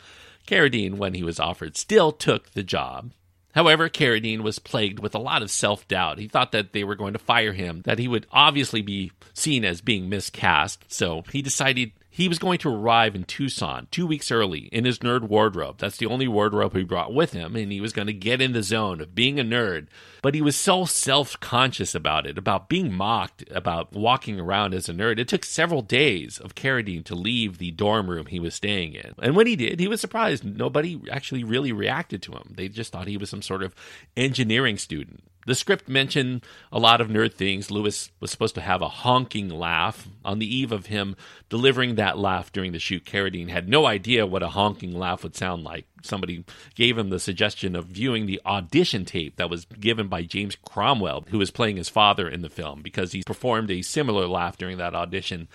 Carradine, 0.48 0.96
when 0.96 1.14
he 1.14 1.24
was 1.24 1.40
offered, 1.40 1.78
still 1.78 2.12
took 2.12 2.52
the 2.52 2.64
job. 2.64 3.12
However, 3.58 3.90
Carradine 3.90 4.42
was 4.42 4.60
plagued 4.60 5.00
with 5.00 5.16
a 5.16 5.20
lot 5.20 5.42
of 5.42 5.50
self 5.50 5.88
doubt. 5.88 6.20
He 6.20 6.28
thought 6.28 6.52
that 6.52 6.74
they 6.74 6.84
were 6.84 6.94
going 6.94 7.14
to 7.14 7.20
fire 7.20 7.54
him, 7.54 7.82
that 7.86 7.98
he 7.98 8.08
would 8.08 8.28
obviously 8.32 8.84
be 8.84 9.12
seen 9.34 9.66
as 9.66 9.82
being 9.82 10.10
miscast, 10.10 10.86
so 10.88 11.24
he 11.32 11.42
decided 11.42 11.92
he 12.18 12.28
was 12.28 12.40
going 12.40 12.58
to 12.58 12.74
arrive 12.74 13.14
in 13.14 13.26
Tucson 13.26 13.88
two 13.92 14.08
weeks 14.08 14.32
early 14.32 14.62
in 14.72 14.86
his 14.86 14.98
nerd 14.98 15.22
wardrobe. 15.22 15.78
That's 15.78 15.98
the 15.98 16.08
only 16.08 16.28
wardrobe 16.28 16.76
he 16.76 16.82
brought 16.82 17.14
with 17.14 17.34
him, 17.34 17.56
and 17.56 17.72
he 17.72 17.80
was 17.80 17.94
going 17.94 18.08
to 18.08 18.14
get 18.14 18.42
in 18.42 18.54
the 18.54 18.64
zone 18.64 19.02
of 19.02 19.14
being 19.14 19.40
a 19.40 19.44
nerd. 19.44 19.86
But 20.24 20.34
he 20.34 20.42
was 20.42 20.56
so 20.56 20.86
self 20.86 21.40
conscious 21.40 21.94
about 21.94 22.26
it, 22.26 22.40
about 22.40 22.70
being 22.70 22.92
mocked, 22.92 23.44
about 23.52 23.94
walking 23.94 24.40
around 24.40 24.74
as 24.74 24.90
a 24.90 24.94
nerd. 24.94 25.20
It 25.20 25.28
took 25.28 25.46
several 25.46 25.84
days 25.84 26.40
of 26.40 26.56
Carradine 26.56 27.06
to 27.06 27.14
leave 27.14 27.60
the 27.60 27.70
dorm 27.70 28.10
room 28.10 28.26
he 28.26 28.40
was 28.40 28.56
staying 28.56 28.96
in. 28.96 29.14
And 29.22 29.36
when 29.36 29.46
he 29.46 29.56
did, 29.56 29.80
he 29.80 29.88
was 29.88 30.02
surprised. 30.02 30.44
Nobody 30.44 31.00
actually 31.12 31.44
really 31.44 31.72
reacted 31.72 32.24
to 32.24 32.32
him. 32.32 32.56
They 32.58 32.68
just 32.68 32.92
thought 32.92 33.08
he 33.08 33.18
was 33.18 33.30
some 33.30 33.44
sort 33.44 33.62
of 33.62 33.76
engineering 34.16 34.80
student. 34.80 35.24
The 35.48 35.56
script 35.56 35.88
mentioned 35.88 36.46
a 36.74 36.78
lot 36.78 37.00
of 37.00 37.08
nerd 37.08 37.34
things. 37.34 37.72
Lewis 37.72 38.12
was 38.20 38.32
supposed 38.32 38.56
to 38.56 38.62
have 38.62 38.82
a 38.82 38.90
honking 38.90 39.48
laugh. 39.48 40.06
On 40.26 40.40
the 40.40 40.56
eve 40.56 40.74
of 40.74 40.88
him 40.88 41.16
delivering 41.48 41.96
that 41.96 42.18
laugh 42.18 42.52
during 42.52 42.74
the 42.74 42.80
shoot, 42.80 43.06
Carradine 43.06 43.48
had 43.48 43.70
no 43.70 43.86
idea 43.86 44.28
what 44.28 44.44
a 44.44 44.50
honking 44.50 44.92
laugh 44.92 45.24
would 45.24 45.38
sound 45.38 45.64
like. 45.64 45.86
Somebody 46.04 46.44
gave 46.76 46.98
him 46.98 47.10
the 47.10 47.18
suggestion 47.18 47.78
of 47.78 47.86
viewing 47.86 48.26
the 48.26 48.42
audition 48.46 49.06
tape 49.06 49.38
that 49.38 49.50
was 49.50 49.64
given 49.64 50.10
by 50.10 50.24
James 50.24 50.58
Cromwell, 50.58 51.24
who 51.30 51.38
was 51.38 51.50
playing 51.50 51.78
his 51.78 51.88
father 51.88 52.28
in 52.28 52.42
the 52.42 52.50
film, 52.50 52.82
because 52.82 53.14
he 53.14 53.24
performed 53.24 53.72
a 53.72 53.82
similar 53.82 54.28
laugh 54.28 54.58
during 54.58 54.78
that 54.80 54.96
audition. 54.96 55.48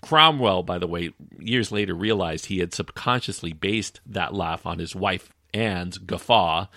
Cromwell, 0.00 0.62
by 0.62 0.78
the 0.78 0.86
way, 0.86 1.10
years 1.40 1.72
later 1.72 1.94
realized 1.94 2.46
he 2.46 2.60
had 2.60 2.72
subconsciously 2.72 3.52
based 3.52 4.00
that 4.06 4.32
laugh 4.32 4.64
on 4.64 4.78
his 4.78 4.94
wife 4.94 5.32
Anne's 5.52 5.98
guffaw 5.98 6.68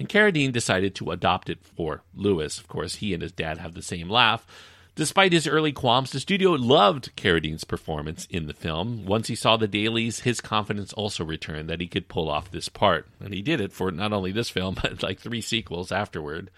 and 0.00 0.08
Carradine 0.08 0.50
decided 0.50 0.94
to 0.94 1.10
adopt 1.10 1.50
it 1.50 1.58
for 1.62 2.02
Lewis. 2.14 2.58
Of 2.58 2.68
course, 2.68 2.96
he 2.96 3.12
and 3.12 3.22
his 3.22 3.32
dad 3.32 3.58
have 3.58 3.74
the 3.74 3.82
same 3.82 4.08
laugh. 4.08 4.46
Despite 4.94 5.34
his 5.34 5.46
early 5.46 5.72
qualms, 5.72 6.10
the 6.10 6.20
studio 6.20 6.52
loved 6.52 7.14
Carradine's 7.16 7.64
performance 7.64 8.26
in 8.30 8.46
the 8.46 8.54
film. 8.54 9.04
Once 9.04 9.28
he 9.28 9.34
saw 9.34 9.58
the 9.58 9.68
dailies, 9.68 10.20
his 10.20 10.40
confidence 10.40 10.94
also 10.94 11.22
returned 11.22 11.68
that 11.68 11.82
he 11.82 11.86
could 11.86 12.08
pull 12.08 12.30
off 12.30 12.50
this 12.50 12.70
part. 12.70 13.08
And 13.22 13.34
he 13.34 13.42
did 13.42 13.60
it 13.60 13.72
for 13.72 13.90
not 13.90 14.14
only 14.14 14.32
this 14.32 14.48
film, 14.48 14.74
but 14.82 15.02
like 15.02 15.20
three 15.20 15.42
sequels 15.42 15.92
afterward. 15.92 16.50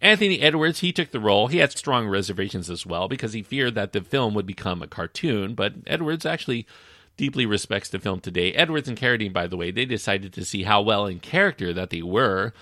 Anthony 0.00 0.40
Edwards, 0.40 0.80
he 0.80 0.90
took 0.92 1.12
the 1.12 1.20
role. 1.20 1.46
He 1.46 1.58
had 1.58 1.70
strong 1.70 2.08
reservations 2.08 2.68
as 2.68 2.84
well 2.84 3.06
because 3.06 3.32
he 3.32 3.44
feared 3.44 3.76
that 3.76 3.92
the 3.92 4.00
film 4.00 4.34
would 4.34 4.46
become 4.46 4.82
a 4.82 4.88
cartoon, 4.88 5.54
but 5.54 5.74
Edwards 5.86 6.26
actually 6.26 6.66
deeply 7.22 7.46
respects 7.46 7.88
the 7.88 8.00
film 8.00 8.18
today. 8.18 8.50
Edwards 8.54 8.88
and 8.88 8.98
Carradine, 8.98 9.32
by 9.32 9.46
the 9.46 9.56
way, 9.56 9.70
they 9.70 9.84
decided 9.84 10.32
to 10.32 10.44
see 10.44 10.64
how 10.64 10.82
well 10.82 11.06
in 11.06 11.20
character 11.20 11.72
that 11.72 11.90
they 11.90 12.02
were 12.02 12.52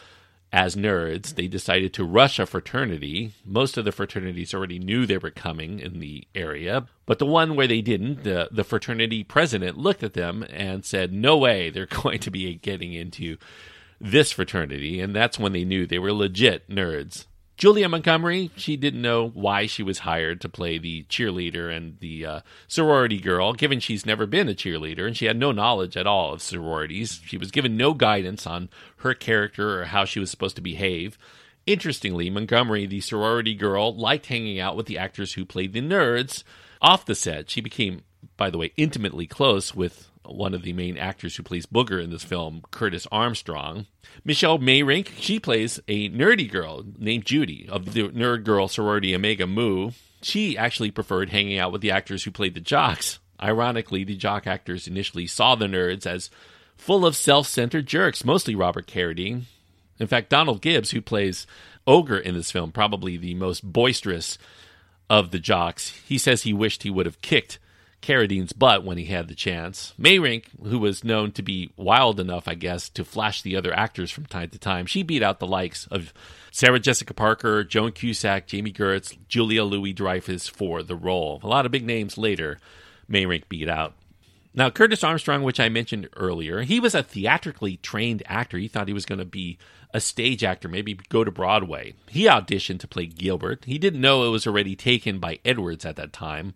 as 0.52 0.76
nerds, 0.76 1.34
they 1.34 1.46
decided 1.46 1.94
to 1.94 2.04
rush 2.04 2.38
a 2.38 2.44
fraternity. 2.44 3.32
Most 3.42 3.78
of 3.78 3.86
the 3.86 3.90
fraternities 3.90 4.52
already 4.52 4.78
knew 4.78 5.06
they 5.06 5.16
were 5.16 5.30
coming 5.30 5.80
in 5.80 5.98
the 5.98 6.28
area, 6.34 6.86
but 7.06 7.18
the 7.18 7.24
one 7.24 7.56
where 7.56 7.68
they 7.68 7.80
didn't, 7.80 8.22
the, 8.22 8.50
the 8.52 8.62
fraternity 8.62 9.24
president 9.24 9.78
looked 9.78 10.02
at 10.02 10.12
them 10.12 10.44
and 10.50 10.84
said, 10.84 11.10
No 11.10 11.38
way, 11.38 11.70
they're 11.70 11.86
going 12.02 12.18
to 12.18 12.30
be 12.30 12.56
getting 12.56 12.92
into 12.92 13.38
this 13.98 14.30
fraternity. 14.30 15.00
And 15.00 15.16
that's 15.16 15.38
when 15.38 15.54
they 15.54 15.64
knew 15.64 15.86
they 15.86 15.98
were 15.98 16.12
legit 16.12 16.68
nerds. 16.68 17.24
Julia 17.60 17.90
Montgomery, 17.90 18.50
she 18.56 18.78
didn't 18.78 19.02
know 19.02 19.28
why 19.28 19.66
she 19.66 19.82
was 19.82 19.98
hired 19.98 20.40
to 20.40 20.48
play 20.48 20.78
the 20.78 21.02
cheerleader 21.10 21.70
and 21.70 21.98
the 22.00 22.24
uh, 22.24 22.40
sorority 22.66 23.20
girl, 23.20 23.52
given 23.52 23.80
she's 23.80 24.06
never 24.06 24.24
been 24.24 24.48
a 24.48 24.54
cheerleader 24.54 25.06
and 25.06 25.14
she 25.14 25.26
had 25.26 25.36
no 25.36 25.52
knowledge 25.52 25.94
at 25.94 26.06
all 26.06 26.32
of 26.32 26.40
sororities. 26.40 27.20
She 27.26 27.36
was 27.36 27.50
given 27.50 27.76
no 27.76 27.92
guidance 27.92 28.46
on 28.46 28.70
her 29.00 29.12
character 29.12 29.78
or 29.78 29.84
how 29.84 30.06
she 30.06 30.18
was 30.18 30.30
supposed 30.30 30.56
to 30.56 30.62
behave. 30.62 31.18
Interestingly, 31.66 32.30
Montgomery, 32.30 32.86
the 32.86 33.02
sorority 33.02 33.54
girl, 33.54 33.94
liked 33.94 34.28
hanging 34.28 34.58
out 34.58 34.74
with 34.74 34.86
the 34.86 34.96
actors 34.96 35.34
who 35.34 35.44
played 35.44 35.74
the 35.74 35.82
nerds 35.82 36.42
off 36.80 37.04
the 37.04 37.14
set. 37.14 37.50
She 37.50 37.60
became, 37.60 38.04
by 38.38 38.48
the 38.48 38.56
way, 38.56 38.72
intimately 38.78 39.26
close 39.26 39.74
with 39.74 40.09
one 40.30 40.54
of 40.54 40.62
the 40.62 40.72
main 40.72 40.96
actors 40.96 41.36
who 41.36 41.42
plays 41.42 41.66
Booger 41.66 42.02
in 42.02 42.10
this 42.10 42.24
film, 42.24 42.62
Curtis 42.70 43.06
Armstrong. 43.10 43.86
Michelle 44.24 44.58
Meyrink, 44.58 45.08
she 45.18 45.38
plays 45.38 45.80
a 45.88 46.08
nerdy 46.10 46.50
girl 46.50 46.84
named 46.98 47.24
Judy 47.24 47.68
of 47.68 47.92
the 47.92 48.08
nerd 48.08 48.44
girl 48.44 48.68
sorority 48.68 49.14
Omega 49.14 49.46
Mu. 49.46 49.90
She 50.22 50.56
actually 50.56 50.90
preferred 50.90 51.30
hanging 51.30 51.58
out 51.58 51.72
with 51.72 51.80
the 51.80 51.90
actors 51.90 52.24
who 52.24 52.30
played 52.30 52.54
the 52.54 52.60
jocks. 52.60 53.18
Ironically, 53.42 54.04
the 54.04 54.16
jock 54.16 54.46
actors 54.46 54.86
initially 54.86 55.26
saw 55.26 55.54
the 55.54 55.66
nerds 55.66 56.06
as 56.06 56.30
full 56.76 57.06
of 57.06 57.16
self 57.16 57.46
centered 57.46 57.86
jerks, 57.86 58.24
mostly 58.24 58.54
Robert 58.54 58.86
Carradine. 58.86 59.42
In 59.98 60.06
fact, 60.06 60.30
Donald 60.30 60.62
Gibbs, 60.62 60.90
who 60.90 61.00
plays 61.00 61.46
Ogre 61.86 62.18
in 62.18 62.34
this 62.34 62.50
film, 62.50 62.72
probably 62.72 63.16
the 63.16 63.34
most 63.34 63.62
boisterous 63.64 64.38
of 65.08 65.30
the 65.30 65.38
jocks, 65.38 65.90
he 66.06 66.18
says 66.18 66.42
he 66.42 66.52
wished 66.52 66.82
he 66.82 66.90
would 66.90 67.06
have 67.06 67.20
kicked 67.20 67.58
Carradine's 68.00 68.52
butt 68.52 68.84
when 68.84 68.98
he 68.98 69.06
had 69.06 69.28
the 69.28 69.34
chance. 69.34 69.94
Meyrink, 69.98 70.44
who 70.62 70.78
was 70.78 71.04
known 71.04 71.32
to 71.32 71.42
be 71.42 71.70
wild 71.76 72.18
enough, 72.18 72.48
I 72.48 72.54
guess, 72.54 72.88
to 72.90 73.04
flash 73.04 73.42
the 73.42 73.56
other 73.56 73.72
actors 73.74 74.10
from 74.10 74.26
time 74.26 74.50
to 74.50 74.58
time, 74.58 74.86
she 74.86 75.02
beat 75.02 75.22
out 75.22 75.38
the 75.38 75.46
likes 75.46 75.86
of 75.88 76.14
Sarah 76.50 76.80
Jessica 76.80 77.14
Parker, 77.14 77.62
Joan 77.62 77.92
Cusack, 77.92 78.46
Jami 78.46 78.72
Gertz, 78.72 79.16
Julia 79.28 79.64
Louis 79.64 79.92
Dreyfus 79.92 80.48
for 80.48 80.82
the 80.82 80.96
role. 80.96 81.40
A 81.42 81.48
lot 81.48 81.66
of 81.66 81.72
big 81.72 81.84
names 81.84 82.16
later, 82.16 82.58
Meyrink 83.10 83.48
beat 83.48 83.68
out. 83.68 83.94
Now, 84.52 84.68
Curtis 84.68 85.04
Armstrong, 85.04 85.42
which 85.44 85.60
I 85.60 85.68
mentioned 85.68 86.08
earlier, 86.16 86.62
he 86.62 86.80
was 86.80 86.94
a 86.94 87.04
theatrically 87.04 87.76
trained 87.76 88.24
actor. 88.26 88.58
He 88.58 88.66
thought 88.66 88.88
he 88.88 88.94
was 88.94 89.06
going 89.06 89.20
to 89.20 89.24
be 89.24 89.58
a 89.94 90.00
stage 90.00 90.42
actor, 90.42 90.68
maybe 90.68 90.98
go 91.08 91.22
to 91.22 91.30
Broadway. 91.30 91.94
He 92.08 92.24
auditioned 92.24 92.80
to 92.80 92.88
play 92.88 93.06
Gilbert. 93.06 93.64
He 93.64 93.78
didn't 93.78 94.00
know 94.00 94.24
it 94.24 94.30
was 94.30 94.46
already 94.46 94.74
taken 94.74 95.18
by 95.18 95.38
Edwards 95.44 95.84
at 95.84 95.96
that 95.96 96.12
time, 96.12 96.54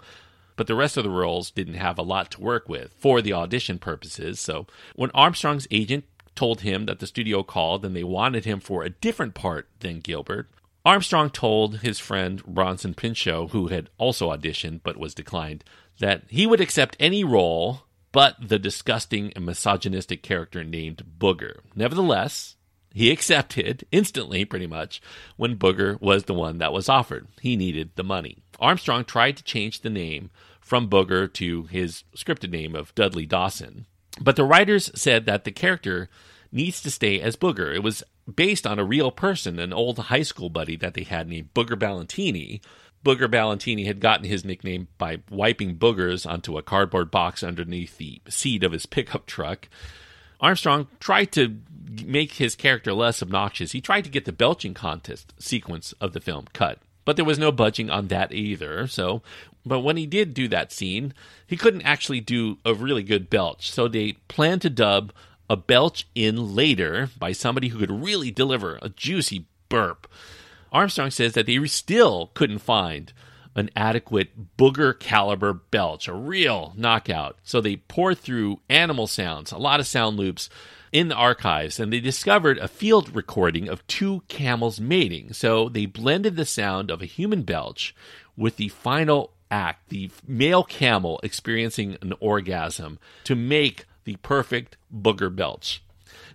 but 0.56 0.66
the 0.66 0.74
rest 0.74 0.96
of 0.96 1.04
the 1.04 1.10
roles 1.10 1.50
didn't 1.50 1.74
have 1.74 1.98
a 1.98 2.02
lot 2.02 2.30
to 2.32 2.40
work 2.40 2.68
with 2.68 2.92
for 2.98 3.20
the 3.20 3.32
audition 3.32 3.78
purposes. 3.78 4.40
So 4.40 4.66
when 4.94 5.10
Armstrong's 5.12 5.68
agent 5.70 6.04
told 6.34 6.62
him 6.62 6.86
that 6.86 6.98
the 6.98 7.06
studio 7.06 7.42
called 7.42 7.84
and 7.84 7.94
they 7.94 8.04
wanted 8.04 8.44
him 8.44 8.60
for 8.60 8.82
a 8.82 8.90
different 8.90 9.34
part 9.34 9.68
than 9.80 10.00
Gilbert, 10.00 10.48
Armstrong 10.84 11.30
told 11.30 11.78
his 11.78 11.98
friend 11.98 12.44
Bronson 12.44 12.94
Pinchot, 12.94 13.50
who 13.50 13.68
had 13.68 13.88
also 13.96 14.30
auditioned 14.30 14.80
but 14.82 14.96
was 14.98 15.14
declined, 15.14 15.64
that 15.98 16.24
he 16.28 16.46
would 16.46 16.60
accept 16.60 16.96
any 17.00 17.24
role 17.24 17.84
but 18.12 18.36
the 18.40 18.60
disgusting 18.60 19.32
and 19.34 19.44
misogynistic 19.44 20.22
character 20.22 20.62
named 20.62 21.04
Booger. 21.18 21.58
Nevertheless, 21.74 22.54
he 22.94 23.10
accepted 23.10 23.84
instantly, 23.90 24.44
pretty 24.44 24.68
much, 24.68 25.02
when 25.36 25.56
Booger 25.56 26.00
was 26.00 26.24
the 26.24 26.32
one 26.32 26.58
that 26.58 26.72
was 26.72 26.88
offered. 26.88 27.26
He 27.40 27.56
needed 27.56 27.90
the 27.96 28.04
money. 28.04 28.38
Armstrong 28.60 29.04
tried 29.04 29.36
to 29.36 29.42
change 29.42 29.80
the 29.80 29.90
name 29.90 30.30
from 30.60 30.88
Booger 30.88 31.30
to 31.34 31.64
his 31.64 32.04
scripted 32.16 32.50
name 32.50 32.76
of 32.76 32.94
Dudley 32.94 33.26
Dawson. 33.26 33.86
But 34.20 34.36
the 34.36 34.44
writers 34.44 34.92
said 34.94 35.26
that 35.26 35.42
the 35.42 35.50
character 35.50 36.08
needs 36.52 36.80
to 36.82 36.90
stay 36.90 37.20
as 37.20 37.34
Booger. 37.34 37.74
It 37.74 37.82
was 37.82 38.04
based 38.32 38.64
on 38.64 38.78
a 38.78 38.84
real 38.84 39.10
person, 39.10 39.58
an 39.58 39.72
old 39.72 39.98
high 39.98 40.22
school 40.22 40.48
buddy 40.48 40.76
that 40.76 40.94
they 40.94 41.02
had 41.02 41.28
named 41.28 41.52
Booger 41.52 41.76
Ballantini. 41.76 42.60
Booger 43.04 43.28
Ballantini 43.28 43.86
had 43.86 43.98
gotten 43.98 44.24
his 44.24 44.44
nickname 44.44 44.86
by 44.98 45.18
wiping 45.28 45.76
boogers 45.76 46.30
onto 46.30 46.56
a 46.56 46.62
cardboard 46.62 47.10
box 47.10 47.42
underneath 47.42 47.98
the 47.98 48.22
seat 48.28 48.62
of 48.62 48.70
his 48.70 48.86
pickup 48.86 49.26
truck. 49.26 49.68
Armstrong 50.40 50.88
tried 51.00 51.32
to 51.32 51.58
make 52.04 52.34
his 52.34 52.56
character 52.56 52.92
less 52.92 53.22
obnoxious. 53.22 53.72
He 53.72 53.80
tried 53.80 54.04
to 54.04 54.10
get 54.10 54.24
the 54.24 54.32
belching 54.32 54.74
contest 54.74 55.32
sequence 55.38 55.92
of 56.00 56.12
the 56.12 56.20
film 56.20 56.46
cut. 56.52 56.78
But 57.04 57.16
there 57.16 57.24
was 57.24 57.38
no 57.38 57.52
budging 57.52 57.90
on 57.90 58.08
that 58.08 58.32
either. 58.32 58.86
So, 58.86 59.22
but 59.66 59.80
when 59.80 59.96
he 59.96 60.06
did 60.06 60.34
do 60.34 60.48
that 60.48 60.72
scene, 60.72 61.12
he 61.46 61.56
couldn't 61.56 61.82
actually 61.82 62.20
do 62.20 62.58
a 62.64 62.74
really 62.74 63.02
good 63.02 63.30
belch. 63.30 63.70
So 63.70 63.88
they 63.88 64.14
planned 64.28 64.62
to 64.62 64.70
dub 64.70 65.12
a 65.48 65.56
belch 65.56 66.06
in 66.14 66.54
later 66.54 67.10
by 67.18 67.32
somebody 67.32 67.68
who 67.68 67.78
could 67.78 67.90
really 67.90 68.30
deliver 68.30 68.78
a 68.80 68.88
juicy 68.88 69.46
burp. 69.68 70.10
Armstrong 70.72 71.10
says 71.10 71.34
that 71.34 71.46
they 71.46 71.64
still 71.66 72.30
couldn't 72.34 72.58
find 72.58 73.12
an 73.54 73.70
adequate 73.76 74.56
booger 74.56 74.98
caliber 74.98 75.52
belch, 75.52 76.08
a 76.08 76.14
real 76.14 76.72
knockout. 76.76 77.36
So 77.42 77.60
they 77.60 77.76
poured 77.76 78.18
through 78.18 78.60
animal 78.68 79.06
sounds, 79.06 79.52
a 79.52 79.58
lot 79.58 79.80
of 79.80 79.86
sound 79.86 80.16
loops, 80.16 80.48
in 80.94 81.08
the 81.08 81.14
archives 81.16 81.80
and 81.80 81.92
they 81.92 81.98
discovered 81.98 82.56
a 82.58 82.68
field 82.68 83.16
recording 83.16 83.68
of 83.68 83.84
two 83.88 84.22
camels 84.28 84.80
mating. 84.80 85.32
So 85.32 85.68
they 85.68 85.86
blended 85.86 86.36
the 86.36 86.44
sound 86.44 86.88
of 86.88 87.02
a 87.02 87.06
human 87.06 87.42
belch 87.42 87.96
with 88.36 88.58
the 88.58 88.68
final 88.68 89.32
act, 89.50 89.88
the 89.88 90.10
male 90.26 90.62
camel 90.62 91.18
experiencing 91.24 91.98
an 92.00 92.14
orgasm, 92.20 93.00
to 93.24 93.34
make 93.34 93.86
the 94.04 94.16
perfect 94.16 94.76
booger 94.94 95.34
belch. 95.34 95.82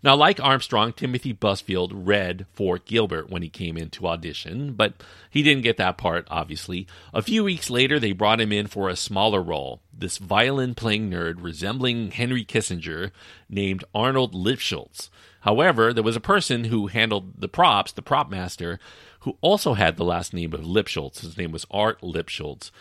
Now, 0.01 0.15
like 0.15 0.39
Armstrong, 0.39 0.93
Timothy 0.93 1.33
Busfield 1.33 1.91
read 1.93 2.45
for 2.53 2.77
Gilbert 2.77 3.29
when 3.29 3.41
he 3.41 3.49
came 3.49 3.77
in 3.77 3.89
to 3.91 4.07
audition, 4.07 4.73
but 4.73 4.93
he 5.29 5.43
didn't 5.43 5.63
get 5.63 5.77
that 5.77 5.97
part, 5.97 6.27
obviously. 6.29 6.87
A 7.13 7.21
few 7.21 7.43
weeks 7.43 7.69
later, 7.69 7.99
they 7.99 8.13
brought 8.13 8.41
him 8.41 8.51
in 8.51 8.67
for 8.67 8.87
a 8.87 8.95
smaller 8.95 9.41
role, 9.41 9.81
this 9.93 10.17
violin 10.17 10.73
playing 10.73 11.09
nerd 11.09 11.35
resembling 11.39 12.11
Henry 12.11 12.45
Kissinger 12.45 13.11
named 13.49 13.83
Arnold 13.93 14.33
Lipschultz. 14.33 15.09
However, 15.41 15.93
there 15.93 16.03
was 16.03 16.15
a 16.15 16.21
person 16.21 16.65
who 16.65 16.87
handled 16.87 17.39
the 17.39 17.47
props, 17.47 17.91
the 17.91 18.01
prop 18.01 18.29
master, 18.29 18.79
who 19.21 19.37
also 19.41 19.73
had 19.73 19.97
the 19.97 20.05
last 20.05 20.33
name 20.33 20.53
of 20.53 20.61
Lipschultz. 20.61 21.21
His 21.21 21.37
name 21.37 21.51
was 21.51 21.65
Art 21.71 22.01
Lipschultz 22.01 22.71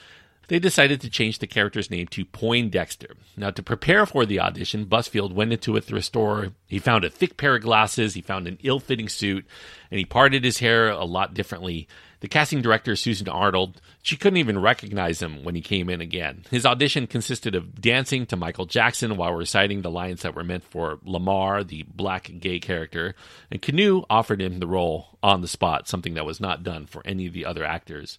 they 0.48 0.58
decided 0.58 1.00
to 1.00 1.10
change 1.10 1.38
the 1.38 1.46
character's 1.46 1.90
name 1.90 2.06
to 2.08 2.24
Poindexter. 2.24 3.14
Now, 3.36 3.50
to 3.50 3.62
prepare 3.62 4.06
for 4.06 4.26
the 4.26 4.40
audition, 4.40 4.86
Busfield 4.86 5.32
went 5.32 5.52
into 5.52 5.76
a 5.76 5.80
thrift 5.80 6.06
store. 6.06 6.48
He 6.66 6.78
found 6.78 7.04
a 7.04 7.10
thick 7.10 7.36
pair 7.36 7.56
of 7.56 7.62
glasses, 7.62 8.14
he 8.14 8.22
found 8.22 8.48
an 8.48 8.58
ill 8.62 8.80
fitting 8.80 9.08
suit, 9.08 9.46
and 9.90 9.98
he 9.98 10.04
parted 10.04 10.44
his 10.44 10.58
hair 10.58 10.88
a 10.88 11.04
lot 11.04 11.34
differently. 11.34 11.86
The 12.20 12.28
casting 12.28 12.62
director, 12.62 12.96
Susan 12.96 13.28
Arnold, 13.28 13.80
she 14.02 14.16
couldn't 14.16 14.38
even 14.38 14.58
recognize 14.58 15.22
him 15.22 15.44
when 15.44 15.54
he 15.54 15.60
came 15.60 15.88
in 15.88 16.00
again. 16.00 16.44
His 16.50 16.66
audition 16.66 17.06
consisted 17.06 17.54
of 17.54 17.80
dancing 17.80 18.26
to 18.26 18.36
Michael 18.36 18.66
Jackson 18.66 19.16
while 19.16 19.34
reciting 19.34 19.82
the 19.82 19.90
lines 19.90 20.22
that 20.22 20.34
were 20.34 20.42
meant 20.42 20.64
for 20.64 20.98
Lamar, 21.04 21.62
the 21.62 21.84
black 21.94 22.30
gay 22.40 22.58
character, 22.58 23.14
and 23.52 23.62
Kanew 23.62 24.04
offered 24.10 24.42
him 24.42 24.58
the 24.58 24.66
role 24.66 25.18
on 25.22 25.42
the 25.42 25.48
spot, 25.48 25.86
something 25.86 26.14
that 26.14 26.26
was 26.26 26.40
not 26.40 26.64
done 26.64 26.86
for 26.86 27.02
any 27.04 27.26
of 27.26 27.34
the 27.34 27.44
other 27.44 27.64
actors. 27.64 28.18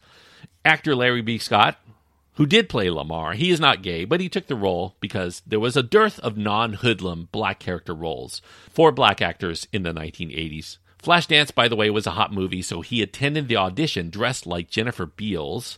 Actor 0.64 0.96
Larry 0.96 1.22
B. 1.22 1.38
Scott 1.38 1.78
who 2.40 2.46
did 2.46 2.70
play 2.70 2.90
Lamar. 2.90 3.34
He 3.34 3.52
is 3.52 3.60
not 3.60 3.82
gay, 3.84 4.06
but 4.06 4.22
he 4.22 4.30
took 4.30 4.48
the 4.48 4.56
role 4.56 4.96
because 5.02 5.42
there 5.46 5.60
was 5.60 5.76
a 5.76 5.84
dearth 5.84 6.20
of 6.20 6.38
non 6.38 6.72
hoodlum 6.76 7.28
black 7.34 7.60
character 7.60 7.94
roles 7.94 8.42
for 8.72 8.94
black 8.94 9.22
actors 9.22 9.68
in 9.74 9.84
the 9.84 9.92
1980s. 9.92 10.78
Flashdance, 11.04 11.54
by 11.54 11.68
the 11.68 11.76
way, 11.76 11.90
was 11.90 12.08
a 12.08 12.12
hot 12.12 12.32
movie, 12.32 12.62
so 12.62 12.80
he 12.80 13.02
attended 13.02 13.50
the 13.50 13.58
audition 13.58 14.10
dressed 14.10 14.48
like 14.48 14.70
Jennifer 14.70 15.06
Beals 15.06 15.78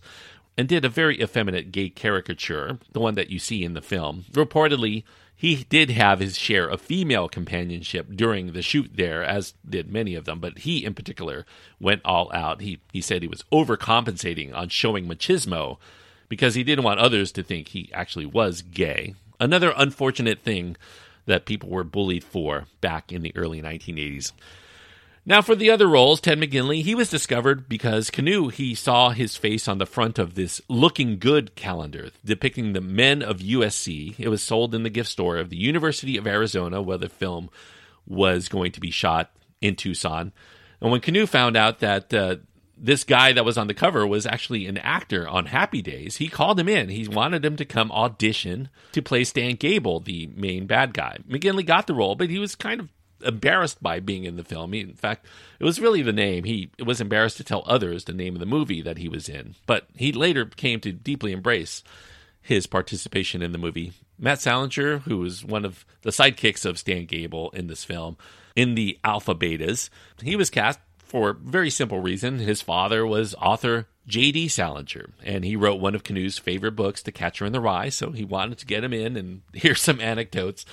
and 0.56 0.68
did 0.68 0.86
a 0.86 0.90
very 0.90 1.20
effeminate 1.20 1.72
gay 1.72 1.90
caricature, 1.90 2.78
the 2.92 3.00
one 3.00 3.16
that 3.16 3.32
you 3.32 3.40
see 3.40 3.64
in 3.64 3.74
the 3.74 3.82
film. 3.82 4.26
Reportedly, 4.32 5.04
He 5.36 5.66
did 5.68 5.90
have 5.90 6.20
his 6.20 6.38
share 6.38 6.68
of 6.68 6.80
female 6.80 7.28
companionship 7.28 8.10
during 8.16 8.54
the 8.54 8.62
shoot 8.62 8.92
there, 8.94 9.24
as 9.24 9.56
did 9.68 9.92
many 9.92 10.14
of 10.14 10.26
them, 10.26 10.40
but 10.40 10.60
he 10.60 10.86
in 10.86 10.94
particular 10.94 11.48
went 11.80 12.02
all 12.06 12.32
out. 12.32 12.62
He, 12.62 12.82
he 12.94 13.02
said 13.02 13.24
he 13.24 13.28
was 13.28 13.46
overcompensating 13.52 14.54
on 14.56 14.70
showing 14.70 15.08
machismo 15.08 15.80
because 16.32 16.56
he 16.56 16.64
didn't 16.64 16.86
want 16.86 16.98
others 16.98 17.30
to 17.34 17.44
think 17.44 17.68
he 17.68 17.90
actually 17.92 18.26
was 18.26 18.62
gay. 18.62 19.14
Another 19.38 19.74
unfortunate 19.76 20.40
thing 20.40 20.78
that 21.26 21.44
people 21.44 21.68
were 21.68 21.84
bullied 21.84 22.24
for 22.24 22.68
back 22.80 23.12
in 23.12 23.22
the 23.22 23.36
early 23.36 23.62
1980s. 23.62 24.32
Now, 25.26 25.42
for 25.42 25.56
the 25.56 25.70
other 25.70 25.88
roles, 25.88 26.22
Ted 26.22 26.40
McGinley, 26.40 26.84
he 26.84 26.96
was 26.96 27.10
discovered 27.10 27.68
because 27.68 28.10
Kanew, 28.10 28.50
he 28.50 28.74
saw 28.74 29.10
his 29.10 29.36
face 29.36 29.68
on 29.68 29.78
the 29.78 29.86
front 29.86 30.18
of 30.18 30.36
this 30.36 30.62
looking 30.70 31.20
good 31.20 31.54
calendar 31.56 32.12
depicting 32.24 32.72
the 32.72 32.80
men 32.80 33.22
of 33.22 33.40
USC. 33.40 34.16
It 34.18 34.30
was 34.30 34.42
sold 34.42 34.74
in 34.74 34.84
the 34.84 34.90
gift 34.90 35.10
store 35.10 35.36
of 35.36 35.50
the 35.50 35.58
University 35.58 36.16
of 36.16 36.26
Arizona, 36.26 36.82
where 36.82 36.98
the 36.98 37.10
film 37.10 37.50
was 38.08 38.48
going 38.48 38.72
to 38.72 38.80
be 38.80 38.90
shot 38.90 39.32
in 39.60 39.76
Tucson. 39.76 40.32
And 40.80 40.92
when 40.92 41.02
Kanew 41.02 41.28
found 41.28 41.58
out 41.58 41.80
that 41.80 42.14
uh, 42.14 42.38
this 42.84 43.04
guy 43.04 43.32
that 43.32 43.46
was 43.46 43.60
on 43.60 43.68
the 43.68 43.76
cover 43.76 44.08
was 44.08 44.26
actually 44.26 44.66
an 44.66 44.80
actor 44.80 45.30
on 45.30 45.46
Happy 45.46 45.84
Days, 45.84 46.18
he 46.18 46.28
called 46.28 46.60
him 46.60 46.68
in. 46.68 46.90
He 46.90 47.08
wanted 47.08 47.46
him 47.46 47.56
to 47.58 47.66
come 47.66 47.92
audition 47.92 48.70
to 48.92 49.04
play 49.04 49.24
Stan 49.24 49.56
Gable, 49.56 50.00
the 50.00 50.28
main 50.36 50.66
bad 50.66 50.94
guy. 50.94 51.18
McGinley 51.30 51.66
got 51.66 51.86
the 51.86 51.94
role, 51.94 52.16
but 52.16 52.32
he 52.32 52.40
was 52.40 52.56
kind 52.56 52.80
of 52.80 52.90
embarrassed 53.24 53.84
by 53.84 54.00
being 54.00 54.24
in 54.24 54.36
the 54.36 54.44
film. 54.44 54.74
He, 54.74 54.82
in 54.82 54.94
fact, 54.94 55.28
it 55.60 55.64
was 55.64 55.80
really 55.80 56.02
the 56.02 56.12
name. 56.12 56.44
He 56.44 56.72
was 56.84 57.00
embarrassed 57.00 57.38
to 57.38 57.44
tell 57.44 57.64
others 57.68 58.06
the 58.06 58.14
name 58.14 58.34
of 58.34 58.40
the 58.40 58.48
movie 58.48 58.82
that 58.82 58.98
he 58.98 59.08
was 59.08 59.30
in, 59.30 59.54
but 59.68 59.88
he 59.96 60.12
later 60.12 60.46
came 60.46 60.80
to 60.80 60.92
deeply 60.92 61.32
embrace 61.32 61.84
his 62.42 62.66
participation 62.66 63.44
in 63.44 63.52
the 63.52 63.60
movie. 63.60 63.94
Matt 64.18 64.42
Salinger, 64.42 65.00
who 65.00 65.20
was 65.20 65.46
one 65.46 65.66
of 65.66 65.86
the 66.02 66.10
sidekicks 66.10 66.66
of 66.66 66.80
Stan 66.80 67.06
Gable 67.06 67.52
in 67.52 67.68
this 67.68 67.84
film, 67.84 68.18
in 68.56 68.74
the 68.74 69.00
Alpha 69.04 69.36
Betas, 69.36 69.90
he 70.22 70.36
was 70.36 70.50
cast 70.50 70.80
for 71.12 71.32
a 71.32 71.34
very 71.34 71.70
simple 71.70 72.00
reason. 72.00 72.40
His 72.40 72.62
father 72.62 73.06
was 73.06 73.36
author 73.36 73.88
J.D. 74.08 74.48
Salinger, 74.48 75.10
and 75.22 75.44
he 75.44 75.58
wrote 75.58 75.82
one 75.82 75.94
of 75.94 76.06
Kanew's 76.06 76.38
favorite 76.38 76.72
books, 76.72 77.02
The 77.02 77.12
Catcher 77.12 77.46
in 77.46 77.52
the 77.52 77.60
Rye, 77.60 77.90
so 77.90 78.12
he 78.12 78.24
wanted 78.24 78.60
to 78.60 78.66
get 78.66 78.86
him 78.86 78.94
in 78.94 79.18
and 79.18 79.42
hear 79.54 79.76
some 79.76 80.00
anecdotes 80.00 80.66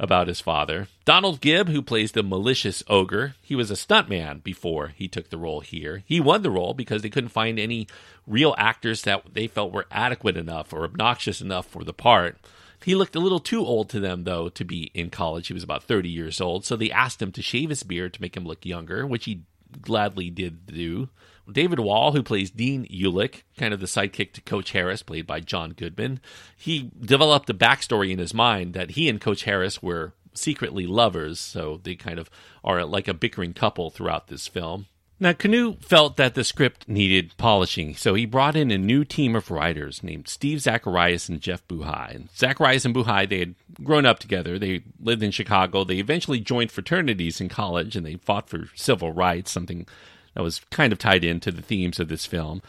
about 0.00 0.26
his 0.26 0.40
father. 0.40 0.88
Donald 1.04 1.40
Gibb, 1.40 1.68
who 1.68 1.82
plays 1.82 2.12
the 2.12 2.24
malicious 2.24 2.82
ogre, 2.88 3.36
he 3.40 3.54
was 3.54 3.70
a 3.70 3.74
stuntman 3.74 4.42
before 4.42 4.88
he 4.88 5.06
took 5.06 5.30
the 5.30 5.38
role 5.38 5.60
here. 5.60 6.02
He 6.04 6.18
won 6.18 6.42
the 6.42 6.50
role 6.50 6.74
because 6.74 7.02
they 7.02 7.08
couldn't 7.08 7.30
find 7.30 7.56
any 7.56 7.86
real 8.26 8.56
actors 8.58 9.02
that 9.02 9.22
they 9.34 9.46
felt 9.46 9.72
were 9.72 9.86
adequate 9.92 10.36
enough 10.36 10.72
or 10.72 10.82
obnoxious 10.82 11.40
enough 11.40 11.64
for 11.64 11.84
the 11.84 11.94
part. 11.94 12.38
He 12.84 12.96
looked 12.96 13.14
a 13.14 13.20
little 13.20 13.40
too 13.40 13.64
old 13.64 13.88
to 13.90 14.00
them, 14.00 14.24
though, 14.24 14.48
to 14.48 14.64
be 14.64 14.90
in 14.94 15.10
college. 15.10 15.46
He 15.46 15.54
was 15.54 15.62
about 15.62 15.84
30 15.84 16.08
years 16.08 16.40
old, 16.40 16.64
so 16.64 16.74
they 16.74 16.90
asked 16.90 17.22
him 17.22 17.30
to 17.32 17.40
shave 17.40 17.70
his 17.70 17.84
beard 17.84 18.12
to 18.14 18.20
make 18.20 18.36
him 18.36 18.44
look 18.44 18.66
younger, 18.66 19.06
which 19.06 19.24
he 19.26 19.42
gladly 19.80 20.30
did 20.30 20.66
do. 20.66 21.08
David 21.50 21.78
Wall, 21.78 22.12
who 22.12 22.22
plays 22.22 22.50
Dean 22.50 22.86
Ulick, 22.86 23.42
kind 23.56 23.72
of 23.72 23.80
the 23.80 23.86
sidekick 23.86 24.32
to 24.32 24.40
Coach 24.40 24.72
Harris, 24.72 25.02
played 25.02 25.26
by 25.26 25.40
John 25.40 25.70
Goodman, 25.70 26.20
he 26.56 26.90
developed 27.00 27.48
a 27.50 27.54
backstory 27.54 28.10
in 28.10 28.18
his 28.18 28.34
mind 28.34 28.74
that 28.74 28.92
he 28.92 29.08
and 29.08 29.20
Coach 29.20 29.44
Harris 29.44 29.80
were 29.82 30.14
secretly 30.34 30.86
lovers, 30.86 31.38
so 31.38 31.80
they 31.82 31.94
kind 31.94 32.18
of 32.18 32.30
are 32.64 32.84
like 32.84 33.08
a 33.08 33.14
bickering 33.14 33.52
couple 33.52 33.90
throughout 33.90 34.26
this 34.26 34.48
film. 34.48 34.86
Now, 35.18 35.32
Kanew 35.32 35.82
felt 35.82 36.18
that 36.18 36.34
the 36.34 36.44
script 36.44 36.86
needed 36.86 37.32
polishing, 37.38 37.96
so 37.96 38.12
he 38.12 38.26
brought 38.26 38.54
in 38.54 38.70
a 38.70 38.76
new 38.76 39.02
team 39.02 39.34
of 39.34 39.50
writers 39.50 40.02
named 40.02 40.28
Steve 40.28 40.60
Zacharias 40.60 41.30
and 41.30 41.40
Jeff 41.40 41.66
Buhai. 41.66 42.14
And 42.14 42.28
Zacharias 42.36 42.84
and 42.84 42.94
Buhai, 42.94 43.26
they 43.26 43.38
had 43.38 43.54
grown 43.82 44.04
up 44.04 44.18
together. 44.18 44.58
They 44.58 44.82
lived 45.00 45.22
in 45.22 45.30
Chicago. 45.30 45.84
They 45.84 45.96
eventually 45.96 46.40
joined 46.40 46.70
fraternities 46.70 47.40
in 47.40 47.48
college, 47.48 47.96
and 47.96 48.04
they 48.04 48.16
fought 48.16 48.50
for 48.50 48.68
civil 48.74 49.10
rights, 49.10 49.50
something 49.50 49.86
that 50.34 50.42
was 50.42 50.60
kind 50.70 50.92
of 50.92 50.98
tied 50.98 51.24
into 51.24 51.50
the 51.50 51.62
themes 51.62 51.98
of 51.98 52.08
this 52.08 52.26
film. 52.26 52.60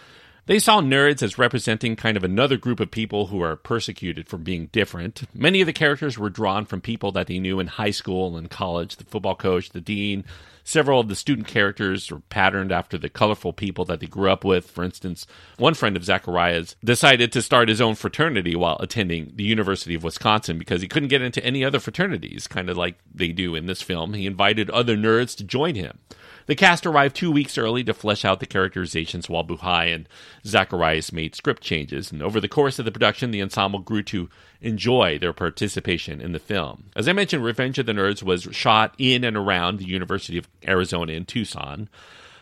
They 0.47 0.59
saw 0.59 0.79
nerds 0.79 1.21
as 1.21 1.37
representing 1.37 1.97
kind 1.97 2.15
of 2.15 2.23
another 2.23 2.55
group 2.55 2.79
of 2.79 2.89
people 2.89 3.27
who 3.27 3.41
are 3.41 3.57
persecuted 3.57 4.29
for 4.29 4.37
being 4.37 4.67
different. 4.67 5.23
Many 5.33 5.59
of 5.59 5.65
the 5.65 5.73
characters 5.73 6.17
were 6.17 6.29
drawn 6.29 6.63
from 6.63 6.79
people 6.79 7.11
that 7.11 7.27
they 7.27 7.37
knew 7.37 7.59
in 7.59 7.67
high 7.67 7.91
school 7.91 8.37
and 8.37 8.49
college 8.49 8.95
the 8.95 9.03
football 9.03 9.35
coach, 9.35 9.71
the 9.71 9.81
dean. 9.81 10.23
Several 10.63 11.01
of 11.01 11.09
the 11.09 11.17
student 11.17 11.47
characters 11.47 12.09
were 12.09 12.21
patterned 12.29 12.71
after 12.71 12.97
the 12.97 13.09
colorful 13.09 13.51
people 13.51 13.83
that 13.85 13.99
they 13.99 14.07
grew 14.07 14.31
up 14.31 14.45
with. 14.45 14.71
For 14.71 14.85
instance, 14.85 15.27
one 15.57 15.73
friend 15.73 15.97
of 15.97 16.05
Zacharias's 16.05 16.77
decided 16.81 17.33
to 17.33 17.41
start 17.41 17.67
his 17.67 17.81
own 17.81 17.95
fraternity 17.95 18.55
while 18.55 18.77
attending 18.79 19.33
the 19.35 19.43
University 19.43 19.95
of 19.95 20.03
Wisconsin 20.03 20.57
because 20.57 20.81
he 20.81 20.87
couldn't 20.87 21.09
get 21.09 21.21
into 21.21 21.43
any 21.43 21.65
other 21.65 21.81
fraternities, 21.81 22.47
kind 22.47 22.69
of 22.69 22.77
like 22.77 22.95
they 23.13 23.33
do 23.33 23.53
in 23.53 23.65
this 23.65 23.81
film. 23.81 24.13
He 24.13 24.25
invited 24.25 24.69
other 24.69 24.95
nerds 24.95 25.35
to 25.37 25.43
join 25.43 25.75
him. 25.75 25.99
The 26.47 26.55
cast 26.55 26.85
arrived 26.85 27.15
two 27.15 27.31
weeks 27.31 27.57
early 27.57 27.83
to 27.83 27.93
flesh 27.93 28.25
out 28.25 28.39
the 28.39 28.45
characterizations 28.45 29.29
while 29.29 29.43
Buhai 29.43 29.93
and 29.93 30.09
Zacharias 30.45 31.11
made 31.11 31.35
script 31.35 31.61
changes. 31.61 32.11
And 32.11 32.23
over 32.23 32.39
the 32.39 32.47
course 32.47 32.79
of 32.79 32.85
the 32.85 32.91
production, 32.91 33.31
the 33.31 33.41
ensemble 33.41 33.79
grew 33.79 34.01
to 34.03 34.29
enjoy 34.61 35.19
their 35.19 35.33
participation 35.33 36.21
in 36.21 36.31
the 36.31 36.39
film. 36.39 36.85
As 36.95 37.07
I 37.07 37.13
mentioned, 37.13 37.43
Revenge 37.43 37.77
of 37.79 37.85
the 37.85 37.91
Nerds 37.91 38.23
was 38.23 38.47
shot 38.51 38.95
in 38.97 39.25
and 39.25 39.35
around 39.35 39.77
the 39.77 39.87
University 39.87 40.37
of 40.37 40.47
Arizona 40.65 41.11
in 41.11 41.25
Tucson. 41.25 41.89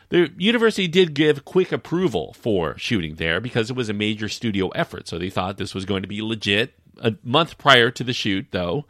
The 0.10 0.32
university 0.38 0.88
did 0.88 1.16
give 1.16 1.44
quick 1.44 1.72
approval 1.72 2.34
for 2.34 2.78
shooting 2.78 3.16
there 3.16 3.42
because 3.42 3.72
it 3.72 3.76
was 3.76 3.90
a 3.90 3.94
major 3.94 4.30
studio 4.30 4.70
effort, 4.70 5.08
so 5.08 5.18
they 5.18 5.32
thought 5.32 5.58
this 5.58 5.74
was 5.74 5.86
going 5.86 6.04
to 6.04 6.08
be 6.08 6.22
legit. 6.22 6.76
A 7.00 7.16
month 7.24 7.58
prior 7.58 7.90
to 7.90 8.04
the 8.04 8.14
shoot, 8.14 8.46
though, 8.52 8.86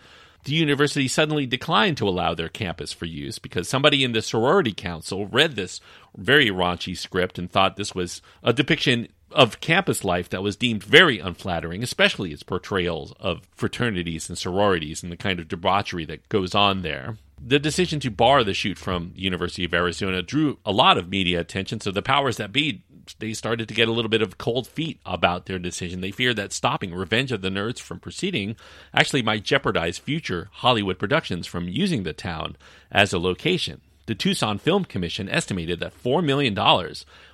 the 0.46 0.54
university 0.54 1.08
suddenly 1.08 1.46
declined 1.46 1.98
to 1.98 2.08
allow 2.08 2.34
their 2.34 2.50
campus 2.50 2.94
for 2.94 3.06
use 3.06 3.40
because 3.40 3.68
somebody 3.68 4.04
in 4.04 4.14
the 4.14 4.22
sorority 4.22 4.74
council 4.74 5.28
read 5.28 5.56
this 5.56 5.82
very 6.16 6.50
raunchy 6.50 6.98
script 6.98 7.38
and 7.38 7.52
thought 7.52 7.76
this 7.76 7.94
was 7.94 8.22
a 8.44 8.54
depiction 8.54 9.08
of 9.32 9.60
campus 9.60 10.04
life 10.04 10.30
that 10.30 10.44
was 10.44 10.56
deemed 10.56 10.84
very 10.84 11.20
unflattering, 11.20 11.84
especially 11.84 12.32
its 12.32 12.44
portrayals 12.44 13.14
of 13.20 13.48
fraternities 13.56 14.30
and 14.30 14.38
sororities 14.38 15.04
and 15.04 15.12
the 15.12 15.18
kind 15.18 15.40
of 15.40 15.48
debauchery 15.48 16.06
that 16.06 16.28
goes 16.30 16.56
on 16.56 16.84
there. 16.84 17.18
The 17.40 17.60
decision 17.60 18.00
to 18.00 18.10
bar 18.10 18.44
the 18.44 18.54
shoot 18.54 18.78
from 18.78 19.12
University 19.16 19.66
of 19.66 19.74
Arizona 19.74 20.22
drew 20.22 20.58
a 20.66 20.72
lot 20.72 20.98
of 20.98 21.10
media 21.10 21.42
attention, 21.42 21.82
so 21.82 21.92
the 21.92 22.02
powers 22.02 22.38
that 22.38 22.54
be 22.54 22.84
they 23.20 23.34
started 23.34 23.68
to 23.68 23.74
get 23.74 23.88
a 23.88 23.92
little 23.92 24.10
bit 24.10 24.22
of 24.22 24.38
cold 24.38 24.68
feet 24.68 25.00
about 25.06 25.46
their 25.46 25.60
decision. 25.60 26.02
They 26.02 26.12
feared 26.12 26.36
that 26.38 26.54
stopping 26.54 26.94
Revenge 26.94 27.32
of 27.32 27.42
the 27.42 27.50
Nerds 27.50 27.80
from 27.80 28.00
proceeding 28.00 28.56
actually 28.94 29.22
might 29.22 29.44
jeopardize 29.44 29.98
future 29.98 30.50
Hollywood 30.52 31.00
productions 31.00 31.48
from 31.48 31.68
using 31.68 32.04
the 32.04 32.14
town 32.14 32.58
as 32.92 33.14
a 33.14 33.20
location. 33.20 33.82
The 34.08 34.16
Tucson 34.16 34.60
Film 34.60 34.86
Commission 34.86 35.28
estimated 35.28 35.80
that 35.80 36.04
$4 36.04 36.24
million 36.24 36.56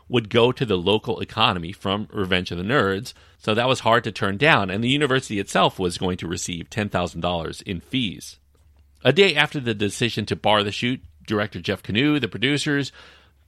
would 0.08 0.30
go 0.30 0.52
to 0.52 0.66
the 0.66 0.78
local 0.78 1.20
economy 1.20 1.72
from 1.72 2.08
Revenge 2.12 2.52
of 2.52 2.58
the 2.58 2.64
Nerds, 2.64 3.14
so 3.38 3.54
that 3.54 3.68
was 3.68 3.82
hard 3.82 4.04
to 4.06 4.12
turn 4.12 4.38
down, 4.38 4.70
and 4.70 4.84
the 4.84 4.90
university 4.90 5.40
itself 5.40 5.80
was 5.80 5.98
going 5.98 6.18
to 6.18 6.28
receive 6.28 6.70
$10,000 6.70 7.62
in 7.64 7.80
fees. 7.80 8.38
A 9.04 9.12
day 9.12 9.36
after 9.36 9.60
the 9.60 9.74
decision 9.74 10.26
to 10.28 10.36
bar 10.36 10.64
the 10.64 10.72
shoot, 10.72 11.02
director 11.26 11.60
Jeff 11.60 11.82
Kanew, 11.82 12.20
the 12.20 12.28
producers, 12.28 12.92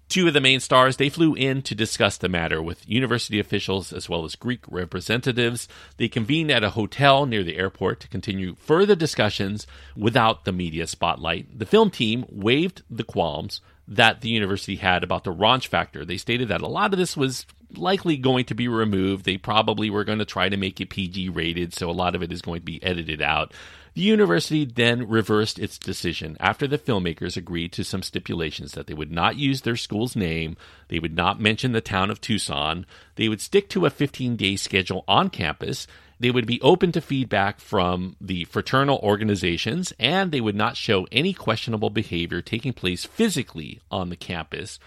Two 0.09 0.27
of 0.27 0.33
the 0.33 0.41
main 0.41 0.59
stars, 0.59 0.97
they 0.97 1.09
flew 1.09 1.33
in 1.33 1.61
to 1.63 1.73
discuss 1.73 2.17
the 2.17 2.29
matter 2.29 2.61
with 2.61 2.87
university 2.87 3.39
officials 3.39 3.91
as 3.91 4.07
well 4.07 4.25
as 4.25 4.35
Greek 4.35 4.61
representatives. 4.69 5.67
They 5.97 6.07
convened 6.07 6.51
at 6.51 6.63
a 6.63 6.71
hotel 6.71 7.25
near 7.25 7.43
the 7.43 7.57
airport 7.57 7.99
to 8.01 8.07
continue 8.07 8.55
further 8.55 8.95
discussions 8.95 9.65
without 9.95 10.45
the 10.45 10.51
media 10.51 10.85
spotlight. 10.85 11.57
The 11.57 11.65
film 11.65 11.89
team 11.89 12.25
waived 12.29 12.83
the 12.89 13.03
qualms 13.03 13.61
that 13.87 14.21
the 14.21 14.29
university 14.29 14.75
had 14.75 15.03
about 15.03 15.23
the 15.23 15.33
raunch 15.33 15.67
factor. 15.67 16.05
They 16.05 16.17
stated 16.17 16.47
that 16.49 16.61
a 16.61 16.67
lot 16.67 16.93
of 16.93 16.99
this 16.99 17.17
was 17.17 17.45
likely 17.75 18.17
going 18.17 18.45
to 18.45 18.55
be 18.55 18.67
removed. 18.67 19.25
They 19.25 19.37
probably 19.37 19.89
were 19.89 20.03
going 20.03 20.19
to 20.19 20.25
try 20.25 20.47
to 20.47 20.57
make 20.57 20.79
it 20.79 20.89
PG 20.89 21.29
rated, 21.29 21.73
so 21.73 21.89
a 21.89 21.91
lot 21.91 22.15
of 22.15 22.23
it 22.23 22.31
is 22.31 22.41
going 22.41 22.59
to 22.61 22.65
be 22.65 22.83
edited 22.83 23.21
out. 23.21 23.53
The 23.95 24.01
university 24.01 24.65
then 24.65 25.07
reversed 25.07 25.59
its 25.59 25.77
decision 25.77 26.35
after 26.39 26.67
the 26.67 26.79
filmmakers 26.79 27.37
agreed 27.37 27.71
to 27.73 27.83
some 27.83 28.01
stipulations 28.01 28.71
that 28.71 28.87
they 28.87 28.95
would 28.95 29.11
not 29.11 29.37
use 29.37 29.61
their 29.61 29.75
school's 29.75 30.15
name, 30.15 30.57
they 30.87 30.97
would 30.97 31.15
not 31.15 31.39
mention 31.39 31.73
the 31.73 31.81
town 31.81 32.09
of 32.09 32.19
Tucson, 32.19 32.87
they 33.15 33.29
would 33.29 33.41
stick 33.41 33.69
to 33.69 33.85
a 33.85 33.91
15 33.91 34.35
day 34.35 34.55
schedule 34.55 35.03
on 35.07 35.29
campus, 35.29 35.85
they 36.19 36.31
would 36.31 36.47
be 36.47 36.61
open 36.61 36.91
to 36.93 37.01
feedback 37.01 37.59
from 37.59 38.15
the 38.19 38.45
fraternal 38.45 38.97
organizations, 39.03 39.93
and 39.99 40.31
they 40.31 40.41
would 40.41 40.55
not 40.55 40.75
show 40.75 41.05
any 41.11 41.33
questionable 41.33 41.91
behavior 41.91 42.41
taking 42.41 42.73
place 42.73 43.05
physically 43.05 43.79
on 43.91 44.09
the 44.09 44.15
campus, 44.15 44.79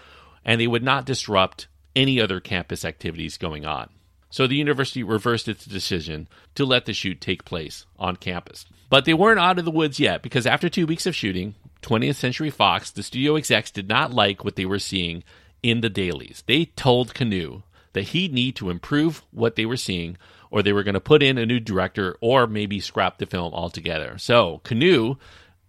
and 0.43 0.59
they 0.59 0.67
would 0.67 0.83
not 0.83 1.05
disrupt 1.05 1.67
any 1.95 2.19
other 2.19 2.41
campus 2.41 2.83
activities 2.83 3.37
going 3.37 3.65
on. 3.65 3.89
So 4.29 4.45
the 4.45 4.55
university 4.55 5.03
reversed 5.03 5.47
its 5.47 5.65
decision 5.65 6.27
to 6.55 6.65
let 6.65 6.85
the 6.85 6.93
shoot 6.93 7.21
take 7.21 7.45
place 7.45 7.85
on 7.97 8.17
campus. 8.17 8.65
But 8.89 9.05
they 9.05 9.13
weren't 9.13 9.39
out 9.39 9.59
of 9.59 9.65
the 9.65 9.71
woods 9.71 9.99
yet 9.99 10.21
because 10.21 10.45
after 10.45 10.69
two 10.69 10.85
weeks 10.85 11.05
of 11.05 11.15
shooting, 11.15 11.55
20th 11.81 12.15
Century 12.15 12.49
Fox, 12.49 12.91
the 12.91 13.03
studio 13.03 13.35
execs 13.35 13.71
did 13.71 13.87
not 13.87 14.13
like 14.13 14.43
what 14.43 14.55
they 14.55 14.65
were 14.65 14.79
seeing 14.79 15.23
in 15.63 15.81
the 15.81 15.89
dailies. 15.89 16.43
They 16.45 16.65
told 16.65 17.13
Kanew 17.13 17.63
that 17.93 18.09
he'd 18.09 18.33
need 18.33 18.55
to 18.57 18.69
improve 18.69 19.23
what 19.31 19.55
they 19.55 19.65
were 19.65 19.77
seeing 19.77 20.17
or 20.51 20.61
they 20.61 20.73
were 20.73 20.83
going 20.83 20.93
to 20.93 20.99
put 20.99 21.23
in 21.23 21.37
a 21.37 21.45
new 21.45 21.59
director, 21.59 22.17
or 22.21 22.47
maybe 22.47 22.79
scrap 22.79 23.17
the 23.17 23.25
film 23.25 23.53
altogether. 23.53 24.17
So, 24.17 24.61
Kanew 24.63 25.17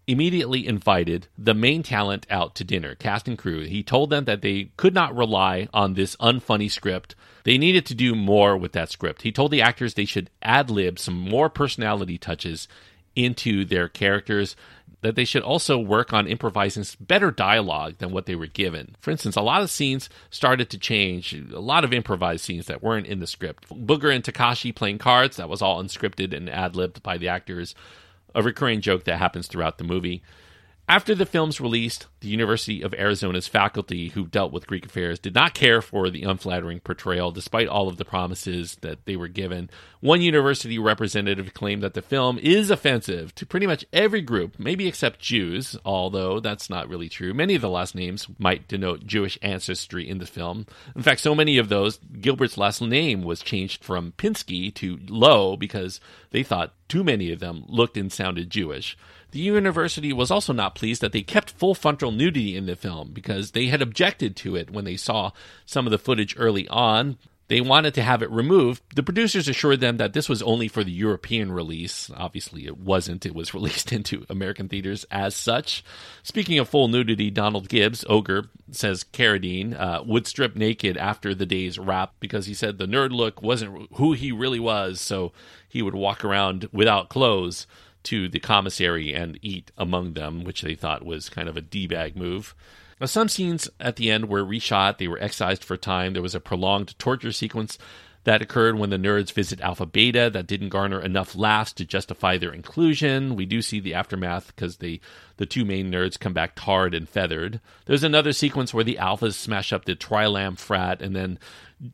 immediately 0.09 0.66
invited 0.66 1.29
the 1.37 1.55
main 1.55 1.83
talent 1.83 2.27
out 2.31 2.55
to 2.57 2.64
dinner, 2.64 2.94
cast 2.94 3.29
and 3.29 3.37
crew. 3.37 3.64
He 3.66 3.83
told 3.83 4.09
them 4.09 4.25
that 4.25 4.40
they 4.40 4.71
could 4.79 4.94
not 4.94 5.14
rely 5.14 5.68
on 5.75 5.94
this 5.94 6.16
unfunny 6.16 6.71
script. 6.71 7.14
They 7.44 7.59
needed 7.59 7.85
to 7.87 7.94
do 7.94 8.14
more 8.14 8.57
with 8.57 8.73
that 8.73 8.90
script. 8.90 9.23
He 9.23 9.31
told 9.31 9.51
the 9.51 9.62
actors 9.62 9.94
they 9.94 10.07
should 10.07 10.31
ad 10.42 10.71
lib 10.71 10.99
some 10.99 11.18
more 11.18 11.51
personality 11.51 12.16
touches 12.16 12.66
into 13.14 13.66
their 13.66 13.88
characters 13.88 14.57
that 15.01 15.14
they 15.14 15.25
should 15.25 15.42
also 15.42 15.79
work 15.79 16.12
on 16.12 16.27
improvising 16.27 16.85
better 17.01 17.31
dialogue 17.31 17.97
than 17.99 18.11
what 18.11 18.27
they 18.27 18.35
were 18.35 18.47
given. 18.47 18.97
For 19.01 19.11
instance, 19.11 19.37
a 19.37 19.42
lot 19.42 19.62
of 19.62 19.71
scenes 19.71 20.09
started 20.31 20.71
to 20.71 20.79
change, 20.79 21.35
a 21.35 21.61
lot 21.61 21.85
of 21.85 21.92
improvised 21.92 22.44
scenes 22.44 22.66
that 22.66 22.83
weren't 22.83 23.07
in 23.07 23.21
the 23.21 23.27
script. 23.27 23.68
Booger 23.68 24.12
and 24.12 24.25
Takashi 24.25 24.75
playing 24.75 24.99
cards, 24.99 25.37
that 25.37 25.49
was 25.49 25.62
all 25.62 25.83
unscripted 25.83 26.35
and 26.35 26.51
ad 26.51 26.75
libbed 26.75 27.03
by 27.03 27.18
the 27.18 27.29
actors, 27.29 27.75
a 28.38 28.42
recurring 28.42 28.81
joke 28.81 29.05
that 29.05 29.18
happens 29.18 29.48
throughout 29.48 29.79
the 29.79 29.85
movie. 29.85 30.22
After 30.90 31.14
the 31.14 31.27
film's 31.27 31.61
release, 31.61 31.98
the 32.20 32.29
University 32.29 32.81
of 32.81 32.94
Arizona's 32.94 33.46
faculty 33.46 34.09
who 34.09 34.27
dealt 34.27 34.53
with 34.53 34.66
Greek 34.66 34.87
affairs 34.87 35.18
did 35.18 35.35
not 35.35 35.53
care 35.53 35.83
for 35.83 36.09
the 36.09 36.22
unflattering 36.22 36.81
portrayal, 36.81 37.31
despite 37.31 37.68
all 37.68 37.88
of 37.88 37.98
the 37.98 38.07
promises 38.07 38.77
that 38.81 39.05
they 39.05 39.14
were 39.14 39.29
given. 39.29 39.68
One 40.01 40.22
university 40.22 40.79
representative 40.79 41.53
claimed 41.53 41.83
that 41.83 41.92
the 41.92 42.01
film 42.01 42.38
is 42.38 42.70
offensive 42.70 43.35
to 43.35 43.44
pretty 43.44 43.66
much 43.66 43.85
every 43.92 44.22
group, 44.22 44.59
maybe 44.59 44.88
except 44.88 45.20
Jews, 45.20 45.77
although 45.85 46.40
that's 46.40 46.70
not 46.70 46.88
really 46.88 47.11
true. 47.11 47.35
Many 47.35 47.55
of 47.55 47.61
the 47.61 47.68
last 47.68 47.94
names 47.94 48.27
might 48.38 48.66
denote 48.66 49.05
Jewish 49.05 49.38
ancestry 49.42 50.09
in 50.09 50.16
the 50.16 50.27
film. 50.27 50.64
In 50.96 51.03
fact, 51.03 51.20
so 51.20 51.35
many 51.35 51.59
of 51.59 51.68
those, 51.68 51.98
Gilbert's 51.98 52.57
last 52.57 52.81
name 52.81 53.24
was 53.24 53.42
changed 53.42 53.85
from 53.85 54.12
Pinsky 54.12 54.74
to 54.77 54.98
Lowe 55.07 55.55
because 55.55 56.01
they 56.31 56.42
thought 56.42 56.72
too 56.88 57.05
many 57.05 57.31
of 57.31 57.40
them 57.40 57.64
looked 57.68 57.98
and 57.98 58.11
sounded 58.11 58.48
Jewish. 58.48 58.96
The 59.31 59.41
university 59.41 60.12
was 60.12 60.31
also 60.31 60.53
not 60.53 60.75
pleased 60.75 61.03
that 61.03 61.12
they 61.12 61.23
kept 61.23 61.51
full 61.51 61.75
frontal 61.75 62.11
nudity 62.11 62.57
in 62.57 62.67
the 62.67 62.77
film 62.77 63.11
because 63.12 63.51
they 63.51 63.67
had 63.67 63.83
objected 63.83 64.37
to 64.37 64.57
it 64.57 64.71
when 64.71 64.85
they 64.85 64.97
saw 64.97 65.33
some 65.67 65.87
of 65.87 65.91
the 65.91 65.99
footage 65.99 66.35
early 66.38 66.67
on. 66.69 67.19
They 67.49 67.62
wanted 67.62 67.95
to 67.95 68.03
have 68.03 68.23
it 68.23 68.31
removed. 68.31 68.83
The 68.95 69.03
producers 69.03 69.49
assured 69.49 69.81
them 69.81 69.97
that 69.97 70.12
this 70.12 70.29
was 70.29 70.43
only 70.43 70.69
for 70.69 70.85
the 70.85 70.93
European 70.93 71.51
release. 71.51 72.11
Obviously, 72.14 72.67
it 72.67 72.77
wasn't. 72.79 73.25
It 73.25 73.35
was 73.35 73.55
released 73.55 73.91
into 73.93 74.27
American 74.29 74.69
theaters 74.69 75.05
as 75.11 75.35
such. 75.35 75.83
Speaking 76.23 76.59
of 76.59 76.69
full 76.69 76.88
nudity, 76.88 77.31
Donald 77.31 77.69
Gibbs, 77.69 78.05
Ogre, 78.09 78.45
says 78.71 79.05
Carradine 79.05 79.79
uh, 79.79 80.03
would 80.07 80.27
strip 80.27 80.57
naked 80.57 80.99
after 80.99 81.35
the 81.35 81.47
day's 81.47 81.79
wrap 81.79 82.12
because 82.21 82.47
he 82.47 82.55
said 82.55 82.77
the 82.77 82.87
nerd 82.87 83.12
look 83.12 83.43
wasn't 83.43 83.88
who 83.95 84.12
he 84.12 84.31
really 84.31 84.61
was, 84.61 85.01
so 85.01 85.33
he 85.67 85.81
would 85.81 85.95
walk 85.95 86.25
around 86.25 86.69
without 86.71 87.09
clothes 87.09 87.67
to 88.09 88.27
the 88.27 88.40
commissary 88.40 89.12
and 89.12 89.38
eat 89.42 89.71
among 89.77 90.14
them, 90.14 90.42
which 90.42 90.62
they 90.62 90.75
thought 90.75 91.05
was 91.05 91.29
kind 91.29 91.47
of 91.47 91.59
a 91.59 91.61
D 91.61 91.87
bag 91.87 92.16
move. 92.16 92.55
Now, 92.99 93.07
some 93.07 93.29
scenes 93.29 93.68
at 93.79 93.97
the 93.97 94.11
end 94.11 94.31
were 94.31 94.42
reshot, 94.42 94.97
they 94.97 95.09
were 95.09 95.23
excised 95.23 95.62
for 95.62 95.77
time. 95.77 96.14
There 96.14 96.23
was 96.23 96.35
a 96.35 96.40
prolonged 96.40 96.99
torture 96.99 97.33
sequence 97.33 97.77
that 98.25 98.43
occurred 98.43 98.79
when 98.79 98.91
the 98.91 98.99
nerds 98.99 99.33
visit 99.33 99.61
Alpha 99.61 99.87
Beta 99.87 100.31
that 100.33 100.47
didn't 100.47 100.69
garner 100.69 101.01
enough 101.01 101.37
laughs 101.37 101.73
to 101.75 101.85
justify 101.85 102.37
their 102.37 102.53
inclusion. 102.53 103.37
We 103.37 103.47
do 103.47 103.63
see 103.63 103.81
the 103.81 103.95
aftermath 103.95 104.49
because 104.49 104.79
the 104.79 105.01
the 105.39 105.47
two 105.47 105.65
main 105.65 105.91
nerds 105.91 106.19
come 106.19 106.33
back 106.33 106.53
tarred 106.57 106.95
and 106.95 107.09
feathered. 107.09 107.61
There's 107.87 108.03
another 108.03 108.33
sequence 108.33 108.75
where 108.75 108.85
the 108.85 108.99
Alphas 109.01 109.35
smash 109.35 109.73
up 109.73 109.85
the 109.85 109.95
Trilam 109.95 110.59
frat 110.59 111.01
and 111.01 111.15
then 111.15 111.39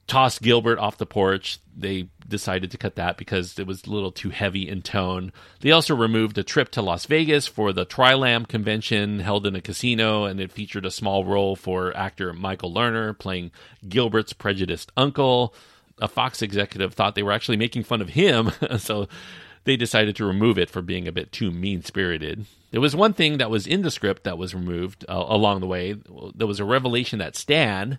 toss 0.07 0.39
Gilbert 0.39 0.79
off 0.79 0.97
the 0.97 1.07
porch. 1.07 1.59
They 1.77 2.09
decided 2.27 2.71
to 2.71 2.79
cut 2.79 2.97
that 2.97 3.19
because 3.19 3.59
it 3.59 3.67
was 3.67 3.85
a 3.85 3.91
little 3.91 4.11
too 4.11 4.31
heavy 4.31 4.67
in 4.69 4.81
tone. 4.81 5.31
They 5.61 5.73
also 5.73 5.95
removed 5.95 6.39
a 6.39 6.43
trip 6.43 6.71
to 6.71 6.83
Las 6.83 7.05
Vegas 7.07 7.47
for 7.47 7.73
the 7.73 7.85
Trilam 7.85 8.49
convention 8.49 9.21
held 9.21 9.47
in 9.47 9.55
a 9.55 9.61
casino, 9.61 10.25
and 10.25 10.41
it 10.41 10.53
featured 10.53 10.87
a 10.87 10.91
small 10.91 11.25
role 11.25 11.55
for 11.55 11.95
actor 11.97 12.33
Michael 12.33 12.73
Lerner 12.73 13.17
playing 13.19 13.51
Gilbert's 13.87 14.33
prejudiced 14.33 14.91
uncle. 14.97 15.55
A 16.01 16.09
Fox 16.09 16.43
executive 16.43 16.95
thought 16.95 17.15
they 17.15 17.23
were 17.23 17.33
actually 17.33 17.57
making 17.57 17.85
fun 17.85 18.03
of 18.03 18.11
him, 18.11 18.51
so 18.79 19.09
they 19.65 19.77
decided 19.77 20.17
to 20.17 20.25
remove 20.25 20.59
it 20.59 20.71
for 20.71 20.83
being 20.83 21.09
a 21.09 21.13
bit 21.13 21.33
too 21.33 21.51
mean 21.51 21.83
spirited. 21.83 22.47
There 22.71 22.81
was 22.81 22.97
one 22.97 23.13
thing 23.13 23.39
that 23.39 23.51
was 23.51 23.67
in 23.67 23.83
the 23.83 23.91
script 23.91 24.25
that 24.25 24.39
was 24.39 24.55
removed 24.55 25.05
uh, 25.09 25.25
along 25.27 25.61
the 25.61 25.67
way. 25.67 25.97
There 26.35 26.47
was 26.47 26.61
a 26.61 26.65
revelation 26.65 27.21
that 27.21 27.37
Stan, 27.37 27.99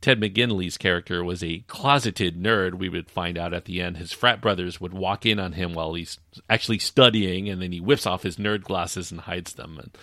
Ted 0.00 0.20
McGinley's 0.20 0.76
character 0.76 1.22
was 1.22 1.42
a 1.42 1.60
closeted 1.60 2.42
nerd. 2.42 2.74
We 2.74 2.88
would 2.88 3.10
find 3.10 3.38
out 3.38 3.54
at 3.54 3.64
the 3.64 3.80
end. 3.80 3.96
His 3.96 4.12
frat 4.12 4.40
brothers 4.40 4.80
would 4.80 4.92
walk 4.92 5.24
in 5.24 5.38
on 5.38 5.52
him 5.52 5.72
while 5.72 5.94
he's 5.94 6.18
actually 6.50 6.78
studying, 6.78 7.48
and 7.48 7.62
then 7.62 7.72
he 7.72 7.80
whips 7.80 8.06
off 8.06 8.22
his 8.22 8.36
nerd 8.36 8.64
glasses 8.64 9.10
and 9.10 9.22
hides 9.22 9.54
them. 9.54 9.78
And 9.78 9.96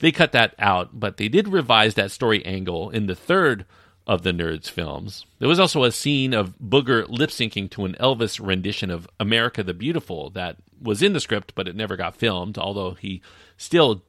they 0.00 0.12
cut 0.12 0.32
that 0.32 0.54
out, 0.58 1.00
but 1.00 1.16
they 1.16 1.28
did 1.28 1.48
revise 1.48 1.94
that 1.94 2.10
story 2.10 2.44
angle 2.44 2.90
in 2.90 3.06
the 3.06 3.14
third 3.14 3.64
of 4.08 4.22
the 4.22 4.32
Nerds 4.32 4.70
films. 4.70 5.26
There 5.38 5.48
was 5.48 5.60
also 5.60 5.84
a 5.84 5.92
scene 5.92 6.32
of 6.32 6.58
Booger 6.58 7.06
lip 7.08 7.28
syncing 7.28 7.70
to 7.70 7.84
an 7.84 7.94
Elvis 8.00 8.44
rendition 8.44 8.90
of 8.90 9.06
America 9.20 9.62
the 9.62 9.74
Beautiful 9.74 10.30
that 10.30 10.56
was 10.80 11.02
in 11.02 11.12
the 11.12 11.20
script, 11.20 11.52
but 11.54 11.68
it 11.68 11.76
never 11.76 11.94
got 11.94 12.16
filmed, 12.16 12.56
although 12.56 12.92
he 12.92 13.20
still 13.58 14.02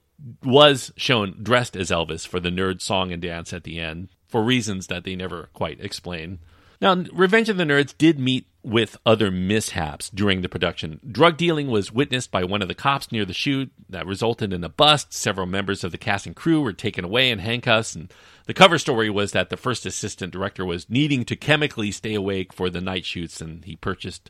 was 0.43 0.93
shown 0.95 1.37
dressed 1.43 1.75
as 1.75 1.91
Elvis 1.91 2.25
for 2.25 2.39
the 2.39 2.49
nerd 2.49 2.81
song 2.81 3.11
and 3.11 3.21
dance 3.21 3.51
at 3.51 3.63
the 3.65 3.79
end 3.79 4.07
for 4.25 4.41
reasons 4.41 4.87
that 4.87 5.03
they 5.03 5.15
never 5.15 5.49
quite 5.53 5.81
explain. 5.81 6.39
Now, 6.81 6.95
Revenge 7.11 7.49
of 7.49 7.57
the 7.57 7.65
Nerds 7.65 7.93
did 7.97 8.19
meet 8.19 8.45
with 8.63 8.97
other 9.05 9.31
mishaps 9.31 10.09
during 10.09 10.41
the 10.41 10.49
production. 10.49 10.99
Drug 11.09 11.37
dealing 11.37 11.67
was 11.67 11.91
witnessed 11.91 12.31
by 12.31 12.43
one 12.43 12.61
of 12.61 12.67
the 12.67 12.75
cops 12.75 13.11
near 13.11 13.25
the 13.25 13.33
shoot 13.33 13.71
that 13.89 14.05
resulted 14.05 14.53
in 14.53 14.63
a 14.63 14.69
bust. 14.69 15.13
Several 15.13 15.45
members 15.45 15.83
of 15.83 15.91
the 15.91 15.97
cast 15.97 16.25
and 16.25 16.35
crew 16.35 16.61
were 16.61 16.73
taken 16.73 17.03
away 17.03 17.31
in 17.31 17.39
handcuffs, 17.39 17.95
and 17.95 18.13
the 18.45 18.53
cover 18.53 18.77
story 18.77 19.09
was 19.09 19.31
that 19.31 19.49
the 19.49 19.57
first 19.57 19.85
assistant 19.85 20.31
director 20.31 20.65
was 20.65 20.89
needing 20.89 21.25
to 21.25 21.35
chemically 21.35 21.91
stay 21.91 22.13
awake 22.13 22.53
for 22.53 22.69
the 22.69 22.81
night 22.81 23.05
shoots, 23.05 23.41
and 23.41 23.65
he 23.65 23.75
purchased 23.75 24.29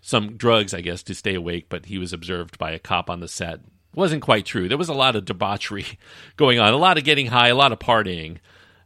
some 0.00 0.36
drugs, 0.36 0.72
I 0.72 0.80
guess, 0.80 1.02
to 1.04 1.14
stay 1.14 1.34
awake, 1.34 1.66
but 1.68 1.86
he 1.86 1.98
was 1.98 2.12
observed 2.12 2.58
by 2.58 2.70
a 2.70 2.78
cop 2.78 3.10
on 3.10 3.20
the 3.20 3.28
set. 3.28 3.54
It 3.54 3.96
wasn't 3.96 4.22
quite 4.22 4.46
true. 4.46 4.68
There 4.68 4.78
was 4.78 4.88
a 4.88 4.94
lot 4.94 5.16
of 5.16 5.24
debauchery 5.24 5.86
going 6.36 6.58
on, 6.58 6.72
a 6.72 6.78
lot 6.78 6.96
of 6.96 7.04
getting 7.04 7.26
high, 7.26 7.48
a 7.48 7.54
lot 7.54 7.72
of 7.72 7.78
partying 7.78 8.38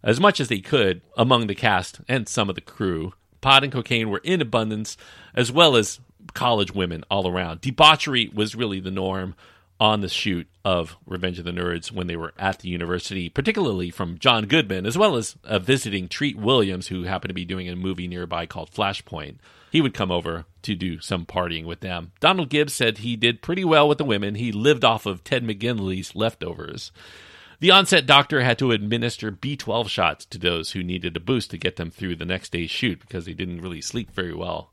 as 0.04 0.20
much 0.20 0.38
as 0.38 0.48
they 0.48 0.60
could 0.60 1.00
among 1.16 1.48
the 1.48 1.54
cast 1.54 2.00
and 2.08 2.28
some 2.28 2.48
of 2.48 2.54
the 2.54 2.60
crew. 2.60 3.14
Pot 3.40 3.64
and 3.64 3.72
cocaine 3.72 4.10
were 4.10 4.20
in 4.22 4.40
abundance, 4.40 4.96
as 5.34 5.50
well 5.50 5.74
as 5.74 5.98
college 6.34 6.72
women 6.72 7.02
all 7.10 7.26
around. 7.26 7.60
Debauchery 7.60 8.30
was 8.32 8.54
really 8.54 8.80
the 8.80 8.90
norm 8.90 9.34
on 9.80 10.00
the 10.00 10.08
shoot 10.08 10.46
of 10.64 10.96
Revenge 11.04 11.38
of 11.38 11.44
the 11.44 11.50
Nerds 11.50 11.90
when 11.90 12.06
they 12.06 12.16
were 12.16 12.32
at 12.38 12.60
the 12.60 12.68
university, 12.68 13.28
particularly 13.28 13.90
from 13.90 14.18
John 14.18 14.46
Goodman, 14.46 14.86
as 14.86 14.96
well 14.96 15.16
as 15.16 15.36
a 15.44 15.58
visiting 15.58 16.08
Treat 16.08 16.36
Williams, 16.36 16.88
who 16.88 17.02
happened 17.02 17.30
to 17.30 17.34
be 17.34 17.44
doing 17.44 17.68
a 17.68 17.76
movie 17.76 18.06
nearby 18.06 18.46
called 18.46 18.70
Flashpoint. 18.70 19.36
He 19.70 19.80
would 19.80 19.92
come 19.92 20.12
over 20.12 20.46
to 20.62 20.74
do 20.76 21.00
some 21.00 21.26
partying 21.26 21.64
with 21.64 21.80
them. 21.80 22.12
Donald 22.20 22.48
Gibbs 22.48 22.72
said 22.72 22.98
he 22.98 23.16
did 23.16 23.42
pretty 23.42 23.64
well 23.64 23.88
with 23.88 23.98
the 23.98 24.04
women. 24.04 24.36
He 24.36 24.52
lived 24.52 24.84
off 24.84 25.06
of 25.06 25.24
Ted 25.24 25.44
McGinley's 25.44 26.14
leftovers. 26.14 26.92
The 27.60 27.70
onset 27.70 28.06
doctor 28.06 28.42
had 28.42 28.58
to 28.58 28.72
administer 28.72 29.30
B12 29.30 29.88
shots 29.88 30.24
to 30.26 30.38
those 30.38 30.72
who 30.72 30.82
needed 30.82 31.16
a 31.16 31.20
boost 31.20 31.50
to 31.50 31.58
get 31.58 31.76
them 31.76 31.90
through 31.90 32.16
the 32.16 32.24
next 32.24 32.52
day's 32.52 32.70
shoot 32.70 33.00
because 33.00 33.26
they 33.26 33.34
didn't 33.34 33.60
really 33.60 33.80
sleep 33.80 34.10
very 34.12 34.34
well 34.34 34.72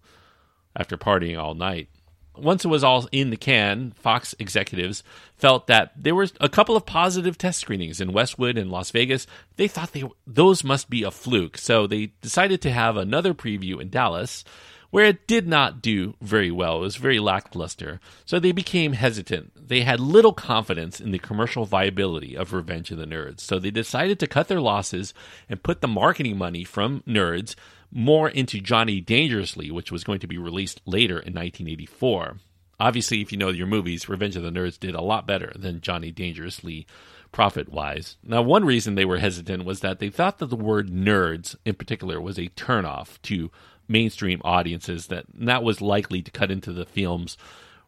after 0.76 0.98
partying 0.98 1.38
all 1.38 1.54
night. 1.54 1.90
Once 2.38 2.64
it 2.64 2.70
was 2.70 2.84
all 2.84 3.08
in 3.12 3.30
the 3.30 3.38
can, 3.38 3.92
Fox 3.92 4.34
executives 4.40 5.04
felt 5.36 5.68
that 5.68 5.92
there 5.98 6.16
were 6.16 6.28
a 6.40 6.48
couple 6.48 6.78
of 6.78 6.86
positive 6.86 7.38
test 7.38 7.60
screenings 7.60 8.00
in 8.00 8.14
Westwood 8.14 8.58
and 8.58 8.72
Las 8.72 8.90
Vegas. 8.92 9.28
They 9.58 9.68
thought 9.68 9.92
they 9.92 10.06
those 10.26 10.64
must 10.64 10.90
be 10.90 11.04
a 11.04 11.12
fluke, 11.12 11.58
so 11.58 11.86
they 11.86 12.14
decided 12.22 12.62
to 12.62 12.72
have 12.72 12.96
another 12.96 13.34
preview 13.34 13.82
in 13.82 13.90
Dallas 13.90 14.46
where 14.92 15.06
it 15.06 15.26
did 15.26 15.48
not 15.48 15.82
do 15.82 16.16
very 16.22 16.52
well. 16.52 16.78
It 16.78 16.82
was 16.82 16.96
very 16.98 17.20
lackluster. 17.20 18.00
So 18.26 18.40
they 18.40 18.52
became 18.52 18.94
hesitant. 18.94 19.61
They 19.72 19.84
had 19.84 20.02
little 20.02 20.34
confidence 20.34 21.00
in 21.00 21.12
the 21.12 21.18
commercial 21.18 21.64
viability 21.64 22.36
of 22.36 22.52
Revenge 22.52 22.92
of 22.92 22.98
the 22.98 23.06
Nerds. 23.06 23.40
So 23.40 23.58
they 23.58 23.72
decided 23.72 24.20
to 24.20 24.28
cut 24.28 24.50
their 24.50 24.60
losses 24.60 25.14
and 25.48 25.64
put 25.64 25.80
the 25.80 25.88
marketing 25.88 26.38
money 26.38 26.66
from 26.66 27.04
Nerds 27.08 27.56
more 27.90 28.28
into 28.28 28.60
Johnny 28.60 29.00
Dangerously, 29.00 29.72
which 29.72 29.90
was 29.90 30.04
going 30.04 30.20
to 30.20 30.28
be 30.28 30.38
released 30.38 30.82
later 30.86 31.14
in 31.14 31.34
1984. 31.34 32.40
Obviously, 32.82 33.22
if 33.22 33.32
you 33.32 33.38
know 33.38 33.48
your 33.48 33.66
movies, 33.66 34.10
Revenge 34.10 34.36
of 34.36 34.44
the 34.44 34.50
Nerds 34.50 34.78
did 34.78 34.94
a 34.94 35.00
lot 35.00 35.26
better 35.26 35.54
than 35.56 35.80
Johnny 35.80 36.12
Dangerously 36.12 36.86
profit 37.32 37.70
wise. 37.70 38.18
Now, 38.26 38.42
one 38.42 38.66
reason 38.66 38.96
they 38.96 39.06
were 39.06 39.20
hesitant 39.20 39.64
was 39.64 39.80
that 39.80 40.00
they 40.00 40.10
thought 40.10 40.40
that 40.40 40.48
the 40.48 40.58
word 40.58 40.90
nerds 40.90 41.56
in 41.64 41.76
particular 41.76 42.20
was 42.20 42.38
a 42.38 42.50
turnoff 42.58 43.22
to 43.22 43.50
mainstream 43.88 44.42
audiences 44.44 45.08
that 45.08 45.28
that 45.34 45.64
was 45.64 45.80
likely 45.80 46.22
to 46.22 46.30
cut 46.30 46.52
into 46.52 46.74
the 46.74 46.86
film's 46.86 47.38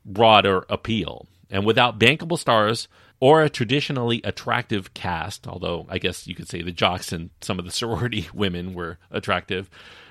broader 0.06 0.66
appeal. 0.70 1.28
And 1.54 1.68
without 1.68 2.00
bankable 2.00 2.40
stars 2.40 2.88
or 3.20 3.44
a 3.44 3.50
traditionally 3.50 4.22
attractive 4.24 4.96
cast, 4.96 5.48
although 5.48 5.86
I 5.88 6.00
guess 6.00 6.28
you 6.28 6.34
could 6.34 6.50
say 6.50 6.64
the 6.64 6.72
jocks 6.72 7.14
and 7.14 7.30
some 7.42 7.60
of 7.60 7.66
the 7.66 7.72
sorority 7.80 8.28
women 8.34 8.74
were 8.74 8.98
attractive, 9.12 9.70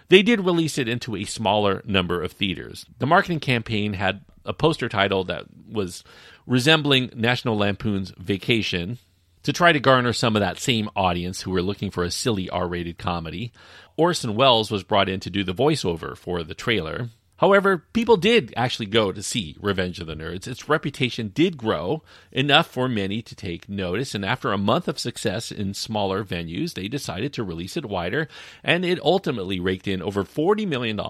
they 0.08 0.22
did 0.22 0.40
release 0.40 0.78
it 0.78 0.88
into 0.88 1.16
a 1.16 1.24
smaller 1.24 1.82
number 1.84 2.22
of 2.22 2.30
theaters. 2.30 2.86
The 3.00 3.06
marketing 3.06 3.40
campaign 3.40 3.94
had 3.94 4.24
a 4.44 4.52
poster 4.52 4.88
title 4.88 5.24
that 5.24 5.46
was 5.68 6.04
resembling 6.46 7.10
National 7.14 7.56
Lampoon's 7.56 8.12
Vacation 8.18 8.98
to 9.42 9.52
try 9.52 9.72
to 9.72 9.80
garner 9.80 10.12
some 10.12 10.36
of 10.36 10.40
that 10.40 10.60
same 10.60 10.88
audience 10.94 11.42
who 11.42 11.50
were 11.50 11.62
looking 11.62 11.90
for 11.90 12.04
a 12.04 12.10
silly 12.10 12.48
R 12.50 12.68
rated 12.68 12.98
comedy. 12.98 13.52
Orson 13.96 14.36
Welles 14.36 14.70
was 14.70 14.84
brought 14.84 15.08
in 15.08 15.18
to 15.20 15.30
do 15.30 15.42
the 15.42 15.54
voiceover 15.54 16.16
for 16.16 16.44
the 16.44 16.54
trailer. 16.54 17.08
However, 17.42 17.78
people 17.92 18.16
did 18.16 18.54
actually 18.56 18.86
go 18.86 19.10
to 19.10 19.20
see 19.20 19.56
Revenge 19.60 19.98
of 19.98 20.06
the 20.06 20.14
Nerds. 20.14 20.46
Its 20.46 20.68
reputation 20.68 21.32
did 21.34 21.56
grow 21.56 22.04
enough 22.30 22.68
for 22.68 22.88
many 22.88 23.20
to 23.20 23.34
take 23.34 23.68
notice, 23.68 24.14
and 24.14 24.24
after 24.24 24.52
a 24.52 24.56
month 24.56 24.86
of 24.86 24.96
success 24.96 25.50
in 25.50 25.74
smaller 25.74 26.22
venues, 26.22 26.74
they 26.74 26.86
decided 26.86 27.32
to 27.32 27.42
release 27.42 27.76
it 27.76 27.84
wider, 27.84 28.28
and 28.62 28.84
it 28.84 29.02
ultimately 29.02 29.58
raked 29.58 29.88
in 29.88 30.00
over 30.00 30.22
$40 30.22 30.68
million 30.68 31.00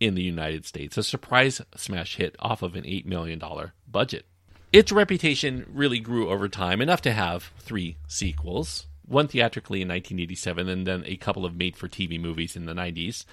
in 0.00 0.16
the 0.16 0.24
United 0.24 0.66
States, 0.66 0.98
a 0.98 1.04
surprise 1.04 1.62
smash 1.76 2.16
hit 2.16 2.34
off 2.40 2.62
of 2.62 2.74
an 2.74 2.82
$8 2.82 3.06
million 3.06 3.40
budget. 3.86 4.26
Its 4.72 4.90
reputation 4.90 5.66
really 5.72 6.00
grew 6.00 6.30
over 6.30 6.48
time, 6.48 6.80
enough 6.80 7.02
to 7.02 7.12
have 7.12 7.52
three 7.60 7.96
sequels 8.08 8.86
one 9.10 9.26
theatrically 9.26 9.82
in 9.82 9.88
1987, 9.88 10.68
and 10.68 10.86
then 10.86 11.02
a 11.04 11.16
couple 11.16 11.44
of 11.44 11.56
made 11.56 11.76
for 11.76 11.88
TV 11.88 12.20
movies 12.20 12.54
in 12.54 12.66
the 12.66 12.72
90s. 12.72 13.24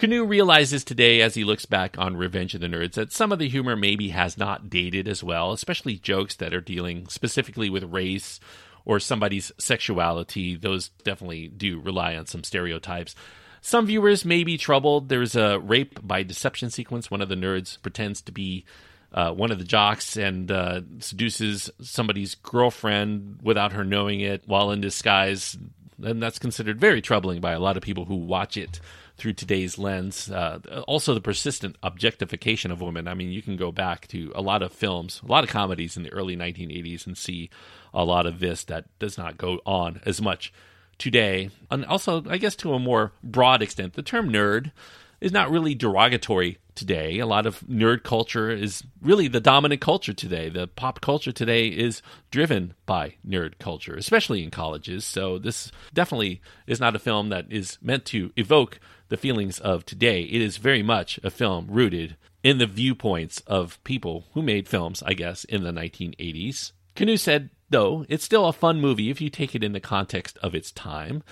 Kanew 0.00 0.26
realizes 0.26 0.82
today, 0.82 1.20
as 1.20 1.34
he 1.34 1.44
looks 1.44 1.66
back 1.66 1.98
on 1.98 2.16
Revenge 2.16 2.54
of 2.54 2.62
the 2.62 2.68
Nerds, 2.68 2.94
that 2.94 3.12
some 3.12 3.32
of 3.32 3.38
the 3.38 3.50
humor 3.50 3.76
maybe 3.76 4.08
has 4.08 4.38
not 4.38 4.70
dated 4.70 5.06
as 5.06 5.22
well, 5.22 5.52
especially 5.52 5.96
jokes 5.96 6.36
that 6.36 6.54
are 6.54 6.62
dealing 6.62 7.06
specifically 7.08 7.68
with 7.68 7.84
race 7.84 8.40
or 8.86 8.98
somebody's 8.98 9.52
sexuality. 9.58 10.56
Those 10.56 10.88
definitely 11.04 11.48
do 11.48 11.78
rely 11.78 12.16
on 12.16 12.24
some 12.24 12.44
stereotypes. 12.44 13.14
Some 13.60 13.84
viewers 13.84 14.24
may 14.24 14.42
be 14.42 14.56
troubled. 14.56 15.10
There's 15.10 15.36
a 15.36 15.58
rape 15.58 15.98
by 16.02 16.22
deception 16.22 16.70
sequence. 16.70 17.10
One 17.10 17.20
of 17.20 17.28
the 17.28 17.34
nerds 17.34 17.76
pretends 17.82 18.22
to 18.22 18.32
be 18.32 18.64
uh, 19.12 19.32
one 19.32 19.50
of 19.50 19.58
the 19.58 19.64
jocks 19.64 20.16
and 20.16 20.50
uh, 20.50 20.80
seduces 21.00 21.70
somebody's 21.82 22.36
girlfriend 22.36 23.40
without 23.42 23.74
her 23.74 23.84
knowing 23.84 24.20
it 24.20 24.44
while 24.46 24.70
in 24.70 24.80
disguise. 24.80 25.58
And 26.02 26.22
that's 26.22 26.38
considered 26.38 26.80
very 26.80 27.02
troubling 27.02 27.42
by 27.42 27.52
a 27.52 27.60
lot 27.60 27.76
of 27.76 27.82
people 27.82 28.06
who 28.06 28.16
watch 28.16 28.56
it 28.56 28.80
through 29.20 29.34
today's 29.34 29.78
lens. 29.78 30.30
Uh, 30.30 30.58
also, 30.88 31.12
the 31.12 31.20
persistent 31.20 31.76
objectification 31.82 32.70
of 32.70 32.80
women. 32.80 33.06
I 33.06 33.12
mean, 33.12 33.30
you 33.30 33.42
can 33.42 33.56
go 33.56 33.70
back 33.70 34.08
to 34.08 34.32
a 34.34 34.40
lot 34.40 34.62
of 34.62 34.72
films, 34.72 35.20
a 35.22 35.30
lot 35.30 35.44
of 35.44 35.50
comedies 35.50 35.96
in 35.98 36.02
the 36.02 36.12
early 36.12 36.36
1980s, 36.36 37.06
and 37.06 37.18
see 37.18 37.50
a 37.92 38.02
lot 38.02 38.24
of 38.24 38.40
this 38.40 38.64
that 38.64 38.86
does 38.98 39.18
not 39.18 39.36
go 39.36 39.60
on 39.66 40.00
as 40.06 40.22
much 40.22 40.54
today. 40.96 41.50
And 41.70 41.84
also, 41.84 42.24
I 42.30 42.38
guess 42.38 42.56
to 42.56 42.72
a 42.72 42.78
more 42.78 43.12
broad 43.22 43.60
extent, 43.60 43.92
the 43.92 44.02
term 44.02 44.30
nerd 44.30 44.72
is 45.20 45.32
not 45.32 45.50
really 45.50 45.74
derogatory 45.74 46.58
today. 46.74 47.18
A 47.18 47.26
lot 47.26 47.46
of 47.46 47.60
nerd 47.60 48.02
culture 48.02 48.50
is 48.50 48.82
really 49.02 49.28
the 49.28 49.40
dominant 49.40 49.80
culture 49.80 50.14
today. 50.14 50.48
The 50.48 50.66
pop 50.66 51.00
culture 51.00 51.32
today 51.32 51.68
is 51.68 52.00
driven 52.30 52.74
by 52.86 53.16
nerd 53.26 53.58
culture, 53.58 53.94
especially 53.94 54.42
in 54.42 54.50
colleges. 54.50 55.04
So, 55.04 55.38
this 55.38 55.70
definitely 55.92 56.40
is 56.66 56.80
not 56.80 56.96
a 56.96 57.00
film 57.00 57.28
that 57.28 57.46
is 57.50 57.78
meant 57.82 58.04
to 58.06 58.32
evoke 58.36 58.80
the 59.08 59.16
feelings 59.16 59.58
of 59.58 59.84
today. 59.84 60.22
It 60.22 60.40
is 60.40 60.56
very 60.56 60.82
much 60.82 61.20
a 61.22 61.30
film 61.30 61.66
rooted 61.68 62.16
in 62.42 62.58
the 62.58 62.66
viewpoints 62.66 63.40
of 63.46 63.82
people 63.84 64.24
who 64.32 64.42
made 64.42 64.68
films, 64.68 65.02
I 65.04 65.12
guess, 65.12 65.44
in 65.44 65.62
the 65.62 65.72
1980s. 65.72 66.72
Kanew 66.96 67.18
said, 67.18 67.50
though, 67.68 68.06
it's 68.08 68.24
still 68.24 68.46
a 68.46 68.52
fun 68.52 68.80
movie 68.80 69.10
if 69.10 69.20
you 69.20 69.28
take 69.28 69.54
it 69.54 69.64
in 69.64 69.72
the 69.72 69.80
context 69.80 70.38
of 70.42 70.54
its 70.54 70.72
time. 70.72 71.22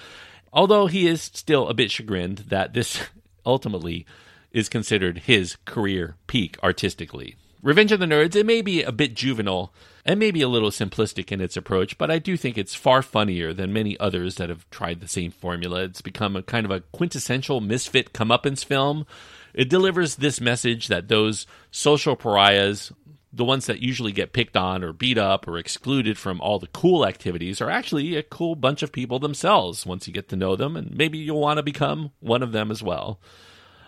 Although 0.52 0.86
he 0.86 1.06
is 1.06 1.22
still 1.22 1.68
a 1.68 1.74
bit 1.74 1.90
chagrined 1.90 2.38
that 2.48 2.74
this 2.74 3.00
ultimately 3.44 4.06
is 4.52 4.68
considered 4.68 5.18
his 5.18 5.56
career 5.64 6.16
peak 6.26 6.56
artistically. 6.62 7.36
Revenge 7.62 7.90
of 7.90 7.98
the 8.00 8.06
Nerds, 8.06 8.36
it 8.36 8.46
may 8.46 8.62
be 8.62 8.82
a 8.82 8.92
bit 8.92 9.14
juvenile 9.14 9.72
and 10.04 10.18
maybe 10.18 10.40
a 10.40 10.48
little 10.48 10.70
simplistic 10.70 11.32
in 11.32 11.40
its 11.40 11.56
approach, 11.56 11.98
but 11.98 12.10
I 12.10 12.18
do 12.18 12.36
think 12.36 12.56
it's 12.56 12.74
far 12.74 13.02
funnier 13.02 13.52
than 13.52 13.72
many 13.72 13.98
others 13.98 14.36
that 14.36 14.48
have 14.48 14.68
tried 14.70 15.00
the 15.00 15.08
same 15.08 15.32
formula. 15.32 15.82
It's 15.82 16.00
become 16.00 16.36
a 16.36 16.42
kind 16.42 16.64
of 16.64 16.70
a 16.70 16.80
quintessential 16.92 17.60
misfit 17.60 18.12
comeuppance 18.12 18.64
film. 18.64 19.06
It 19.54 19.68
delivers 19.68 20.16
this 20.16 20.40
message 20.40 20.86
that 20.86 21.08
those 21.08 21.46
social 21.70 22.14
pariahs, 22.14 22.92
the 23.32 23.44
ones 23.44 23.66
that 23.66 23.80
usually 23.80 24.12
get 24.12 24.32
picked 24.32 24.56
on 24.56 24.82
or 24.82 24.92
beat 24.92 25.18
up 25.18 25.46
or 25.46 25.58
excluded 25.58 26.16
from 26.16 26.40
all 26.40 26.58
the 26.58 26.66
cool 26.68 27.06
activities, 27.06 27.60
are 27.60 27.70
actually 27.70 28.16
a 28.16 28.22
cool 28.22 28.54
bunch 28.54 28.82
of 28.82 28.92
people 28.92 29.18
themselves 29.18 29.84
once 29.84 30.06
you 30.06 30.12
get 30.12 30.28
to 30.28 30.36
know 30.36 30.56
them, 30.56 30.76
and 30.76 30.96
maybe 30.96 31.18
you'll 31.18 31.40
want 31.40 31.58
to 31.58 31.62
become 31.62 32.12
one 32.20 32.42
of 32.42 32.52
them 32.52 32.70
as 32.70 32.82
well. 32.82 33.20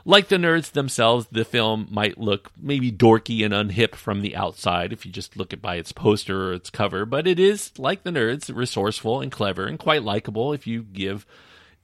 Like 0.05 0.29
the 0.29 0.37
nerds 0.37 0.72
themselves, 0.72 1.26
the 1.31 1.44
film 1.44 1.87
might 1.90 2.18
look 2.18 2.50
maybe 2.61 2.90
dorky 2.90 3.44
and 3.44 3.53
unhip 3.53 3.94
from 3.94 4.22
the 4.22 4.35
outside 4.35 4.92
if 4.92 5.05
you 5.05 5.12
just 5.12 5.37
look 5.37 5.53
at 5.53 5.61
by 5.61 5.76
its 5.76 5.92
poster 5.92 6.48
or 6.50 6.53
its 6.55 6.70
cover, 6.70 7.05
but 7.05 7.26
it 7.26 7.38
is, 7.38 7.72
like 7.79 8.03
the 8.03 8.11
nerds, 8.11 8.55
resourceful 8.55 9.20
and 9.20 9.31
clever 9.31 9.66
and 9.66 9.79
quite 9.79 10.03
likable 10.03 10.53
if 10.53 10.66
you 10.66 10.83
give 10.83 11.26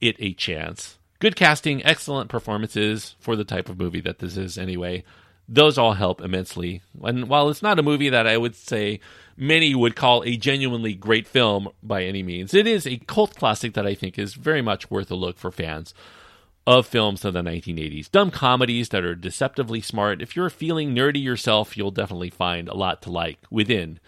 it 0.01 0.15
a 0.19 0.33
chance. 0.33 0.97
Good 1.19 1.35
casting, 1.35 1.83
excellent 1.83 2.29
performances 2.29 3.15
for 3.19 3.35
the 3.35 3.43
type 3.43 3.69
of 3.69 3.79
movie 3.79 4.01
that 4.01 4.19
this 4.19 4.37
is, 4.37 4.57
anyway. 4.57 5.03
Those 5.49 5.77
all 5.77 5.93
help 5.93 6.21
immensely. 6.21 6.81
And 7.03 7.29
while 7.29 7.49
it's 7.49 7.61
not 7.61 7.79
a 7.79 7.83
movie 7.83 8.09
that 8.09 8.27
I 8.27 8.37
would 8.37 8.55
say 8.55 8.99
many 9.37 9.73
would 9.73 9.95
call 9.95 10.23
a 10.23 10.35
genuinely 10.35 10.93
great 10.93 11.27
film 11.27 11.69
by 11.81 12.03
any 12.03 12.21
means, 12.21 12.53
it 12.53 12.67
is 12.67 12.85
a 12.85 12.97
cult 12.97 13.35
classic 13.35 13.73
that 13.73 13.87
I 13.87 13.95
think 13.95 14.19
is 14.19 14.33
very 14.33 14.61
much 14.61 14.91
worth 14.91 15.09
a 15.09 15.15
look 15.15 15.37
for 15.37 15.51
fans 15.51 15.93
of 16.65 16.85
films 16.85 17.23
of 17.23 17.33
the 17.33 17.41
1980s. 17.41 18.11
Dumb 18.11 18.29
comedies 18.29 18.89
that 18.89 19.05
are 19.05 19.15
deceptively 19.15 19.79
smart. 19.79 20.21
If 20.21 20.35
you're 20.35 20.49
feeling 20.49 20.93
nerdy 20.93 21.23
yourself, 21.23 21.77
you'll 21.77 21.91
definitely 21.91 22.29
find 22.29 22.67
a 22.67 22.75
lot 22.75 23.01
to 23.03 23.09
like 23.09 23.39
within 23.49 24.01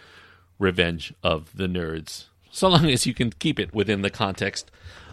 Revenge 0.60 1.14
of 1.24 1.56
the 1.56 1.68
Nerds. 1.68 2.26
So 2.52 2.68
long 2.68 2.88
as 2.88 3.06
you 3.06 3.14
can 3.14 3.32
keep 3.32 3.60
it 3.60 3.74
within 3.74 4.02
the 4.02 4.10
context 4.10 4.72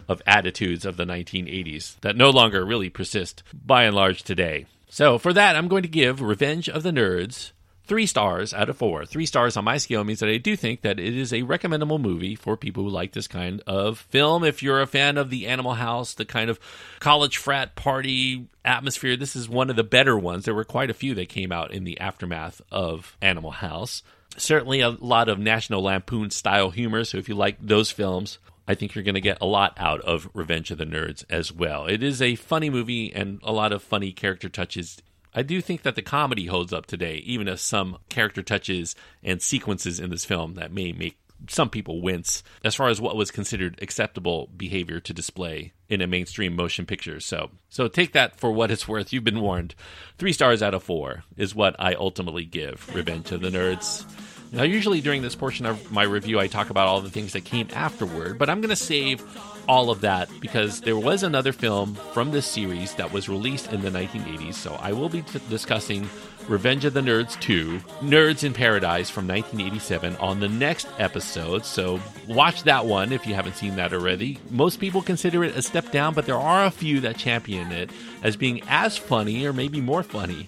of 0.09 0.21
attitudes 0.27 0.85
of 0.85 0.97
the 0.97 1.05
1980s 1.05 1.99
that 2.01 2.17
no 2.17 2.29
longer 2.29 2.65
really 2.65 2.89
persist 2.89 3.43
by 3.53 3.83
and 3.83 3.95
large 3.95 4.23
today. 4.23 4.65
So, 4.89 5.17
for 5.17 5.33
that, 5.33 5.55
I'm 5.55 5.67
going 5.67 5.83
to 5.83 5.89
give 5.89 6.21
Revenge 6.21 6.69
of 6.69 6.83
the 6.83 6.91
Nerds 6.91 7.51
three 7.87 8.05
stars 8.05 8.53
out 8.53 8.69
of 8.69 8.77
four. 8.77 9.05
Three 9.05 9.25
stars 9.25 9.57
on 9.57 9.63
my 9.63 9.77
scale 9.77 10.03
means 10.03 10.19
that 10.19 10.29
I 10.29 10.37
do 10.37 10.55
think 10.55 10.81
that 10.81 10.99
it 10.99 11.15
is 11.15 11.33
a 11.33 11.43
recommendable 11.43 11.99
movie 11.99 12.35
for 12.35 12.57
people 12.57 12.83
who 12.83 12.89
like 12.89 13.13
this 13.13 13.27
kind 13.27 13.61
of 13.65 13.99
film. 13.99 14.43
If 14.43 14.61
you're 14.61 14.81
a 14.81 14.87
fan 14.87 15.17
of 15.17 15.29
the 15.29 15.47
Animal 15.47 15.73
House, 15.73 16.13
the 16.13 16.25
kind 16.25 16.49
of 16.49 16.59
college 16.99 17.37
frat 17.37 17.75
party 17.75 18.47
atmosphere, 18.63 19.15
this 19.15 19.35
is 19.35 19.49
one 19.49 19.69
of 19.69 19.77
the 19.77 19.83
better 19.83 20.17
ones. 20.17 20.45
There 20.45 20.53
were 20.53 20.65
quite 20.65 20.89
a 20.89 20.93
few 20.93 21.15
that 21.15 21.29
came 21.29 21.51
out 21.51 21.71
in 21.71 21.85
the 21.85 21.99
aftermath 21.99 22.61
of 22.71 23.17
Animal 23.21 23.51
House. 23.51 24.03
Certainly 24.35 24.81
a 24.81 24.89
lot 24.89 25.29
of 25.29 25.39
National 25.39 25.81
Lampoon 25.81 26.29
style 26.29 26.69
humor. 26.69 27.05
So 27.05 27.17
if 27.17 27.29
you 27.29 27.35
like 27.35 27.57
those 27.61 27.89
films, 27.89 28.37
I 28.67 28.75
think 28.75 28.95
you're 28.95 29.03
going 29.03 29.15
to 29.15 29.21
get 29.21 29.37
a 29.41 29.45
lot 29.45 29.73
out 29.77 30.01
of 30.01 30.29
Revenge 30.33 30.71
of 30.71 30.77
the 30.77 30.85
Nerds 30.85 31.23
as 31.29 31.51
well. 31.51 31.85
It 31.85 32.03
is 32.03 32.21
a 32.21 32.35
funny 32.35 32.69
movie 32.69 33.13
and 33.13 33.39
a 33.43 33.51
lot 33.51 33.71
of 33.71 33.81
funny 33.81 34.11
character 34.11 34.49
touches 34.49 35.01
I 35.37 35.43
do 35.43 35.61
think 35.61 35.83
that 35.83 35.93
the 35.93 36.01
comedy 36.01 36.47
holds 36.47 36.73
up 36.73 36.87
today, 36.87 37.17
even 37.17 37.47
if 37.47 37.59
some 37.59 37.99
character 38.09 38.41
touches 38.41 38.95
and 39.23 39.39
sequences 39.39 39.99
in 39.99 40.09
this 40.09 40.25
film 40.25 40.55
that 40.55 40.71
may 40.71 40.91
make 40.91 41.19
some 41.47 41.69
people 41.69 42.01
wince 42.01 42.41
as 42.63 42.73
far 42.73 42.89
as 42.89 42.99
what 42.99 43.15
was 43.15 43.29
considered 43.29 43.77
acceptable 43.79 44.49
behavior 44.57 44.99
to 44.99 45.13
display 45.13 45.73
in 45.87 46.01
a 46.01 46.07
mainstream 46.07 46.55
motion 46.55 46.87
picture. 46.87 47.19
So, 47.19 47.51
so 47.69 47.87
take 47.87 48.13
that 48.13 48.39
for 48.39 48.51
what 48.51 48.71
it's 48.71 48.87
worth. 48.87 49.13
You've 49.13 49.23
been 49.23 49.41
warned. 49.41 49.75
Three 50.17 50.33
stars 50.33 50.63
out 50.63 50.73
of 50.73 50.81
four 50.81 51.23
is 51.35 51.53
what 51.53 51.75
I 51.77 51.93
ultimately 51.93 52.45
give 52.45 52.89
Revenge 52.95 53.31
of 53.31 53.41
the 53.41 53.49
Nerds. 53.49 54.05
Now, 54.51 54.63
usually 54.63 55.01
during 55.01 55.21
this 55.21 55.35
portion 55.35 55.65
of 55.65 55.91
my 55.91 56.03
review, 56.03 56.39
I 56.39 56.47
talk 56.47 56.69
about 56.69 56.87
all 56.87 57.01
the 57.01 57.09
things 57.09 57.33
that 57.33 57.43
came 57.43 57.67
afterward, 57.73 58.37
but 58.37 58.49
I'm 58.49 58.61
going 58.61 58.69
to 58.69 58.75
save 58.75 59.23
all 59.67 59.89
of 59.89 60.01
that 60.01 60.29
because 60.39 60.81
there 60.81 60.97
was 60.97 61.23
another 61.23 61.51
film 61.51 61.95
from 62.13 62.31
this 62.31 62.45
series 62.45 62.93
that 62.95 63.11
was 63.11 63.27
released 63.27 63.73
in 63.73 63.81
the 63.81 63.89
1980s. 63.89 64.53
So 64.53 64.73
I 64.75 64.93
will 64.93 65.09
be 65.09 65.21
t- 65.21 65.41
discussing 65.49 66.09
Revenge 66.47 66.85
of 66.85 66.93
the 66.93 67.01
Nerds 67.01 67.39
2, 67.41 67.79
Nerds 68.01 68.43
in 68.45 68.53
Paradise 68.53 69.09
from 69.09 69.27
1987 69.27 70.15
on 70.17 70.39
the 70.39 70.47
next 70.47 70.87
episode. 70.97 71.65
So 71.65 71.99
watch 72.27 72.63
that 72.63 72.85
one 72.85 73.11
if 73.11 73.27
you 73.27 73.35
haven't 73.35 73.57
seen 73.57 73.75
that 73.75 73.93
already. 73.93 74.39
Most 74.49 74.79
people 74.79 75.01
consider 75.01 75.43
it 75.43 75.57
a 75.57 75.61
step 75.61 75.91
down, 75.91 76.13
but 76.13 76.25
there 76.25 76.37
are 76.37 76.65
a 76.65 76.71
few 76.71 77.01
that 77.01 77.17
champion 77.17 77.71
it 77.73 77.91
as 78.23 78.37
being 78.37 78.61
as 78.69 78.97
funny 78.97 79.45
or 79.45 79.51
maybe 79.51 79.81
more 79.81 80.03
funny 80.03 80.47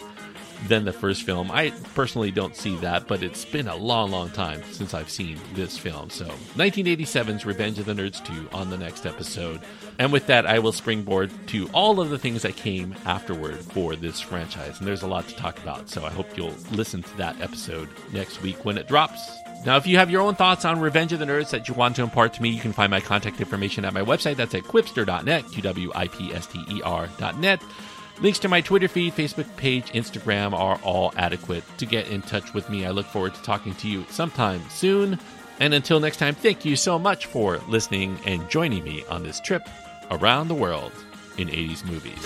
than 0.67 0.85
the 0.85 0.93
first 0.93 1.23
film. 1.23 1.51
I 1.51 1.71
personally 1.95 2.31
don't 2.31 2.55
see 2.55 2.75
that, 2.77 3.07
but 3.07 3.23
it's 3.23 3.45
been 3.45 3.67
a 3.67 3.75
long, 3.75 4.11
long 4.11 4.29
time 4.31 4.61
since 4.71 4.93
I've 4.93 5.09
seen 5.09 5.39
this 5.53 5.77
film. 5.77 6.09
So, 6.09 6.25
1987's 6.55 7.45
Revenge 7.45 7.79
of 7.79 7.85
the 7.85 7.93
Nerds 7.93 8.23
2 8.25 8.49
on 8.55 8.69
the 8.69 8.77
next 8.77 9.05
episode. 9.05 9.61
And 9.97 10.11
with 10.11 10.27
that, 10.27 10.45
I 10.45 10.59
will 10.59 10.71
springboard 10.71 11.31
to 11.47 11.69
all 11.69 11.99
of 11.99 12.09
the 12.09 12.19
things 12.19 12.41
that 12.43 12.55
came 12.55 12.95
afterward 13.05 13.57
for 13.57 13.95
this 13.95 14.19
franchise. 14.19 14.79
And 14.79 14.87
there's 14.87 15.03
a 15.03 15.07
lot 15.07 15.27
to 15.27 15.35
talk 15.35 15.59
about, 15.59 15.89
so 15.89 16.05
I 16.05 16.09
hope 16.09 16.37
you'll 16.37 16.55
listen 16.71 17.03
to 17.03 17.17
that 17.17 17.39
episode 17.41 17.89
next 18.13 18.41
week 18.41 18.63
when 18.65 18.77
it 18.77 18.87
drops. 18.87 19.29
Now, 19.65 19.75
if 19.75 19.85
you 19.85 19.97
have 19.97 20.09
your 20.09 20.21
own 20.21 20.35
thoughts 20.35 20.63
on 20.63 20.79
Revenge 20.79 21.11
of 21.11 21.19
the 21.19 21.25
Nerds 21.25 21.49
that 21.49 21.67
you 21.67 21.73
want 21.73 21.97
to 21.97 22.03
impart 22.03 22.33
to 22.35 22.41
me, 22.41 22.49
you 22.49 22.61
can 22.61 22.71
find 22.71 22.89
my 22.89 23.01
contact 23.01 23.41
information 23.41 23.83
at 23.83 23.93
my 23.93 24.01
website. 24.01 24.37
That's 24.37 24.55
at 24.55 24.63
qwipster.net, 24.63 25.51
Q 25.51 25.61
W 25.61 25.91
I 25.93 26.07
P 26.07 26.33
S 26.33 26.47
T 26.47 26.63
E 26.69 26.81
R.net. 26.81 27.61
Links 28.21 28.39
to 28.39 28.49
my 28.49 28.59
Twitter 28.59 28.89
feed, 28.89 29.13
Facebook 29.13 29.47
page, 29.55 29.93
Instagram 29.93 30.51
are 30.53 30.77
all 30.83 31.13
adequate 31.15 31.63
to 31.77 31.85
get 31.85 32.09
in 32.09 32.21
touch 32.21 32.53
with 32.53 32.69
me. 32.69 32.85
I 32.85 32.91
look 32.91 33.05
forward 33.05 33.33
to 33.35 33.41
talking 33.43 33.73
to 33.75 33.87
you 33.87 34.05
sometime 34.09 34.61
soon. 34.69 35.17
And 35.61 35.73
until 35.73 36.01
next 36.01 36.17
time, 36.17 36.35
thank 36.35 36.65
you 36.65 36.75
so 36.75 36.99
much 36.99 37.27
for 37.27 37.59
listening 37.69 38.19
and 38.25 38.49
joining 38.49 38.83
me 38.83 39.05
on 39.09 39.23
this 39.23 39.39
trip 39.39 39.67
around 40.11 40.49
the 40.49 40.55
world 40.55 40.91
in 41.37 41.47
80s 41.47 41.85
movies. 41.85 42.19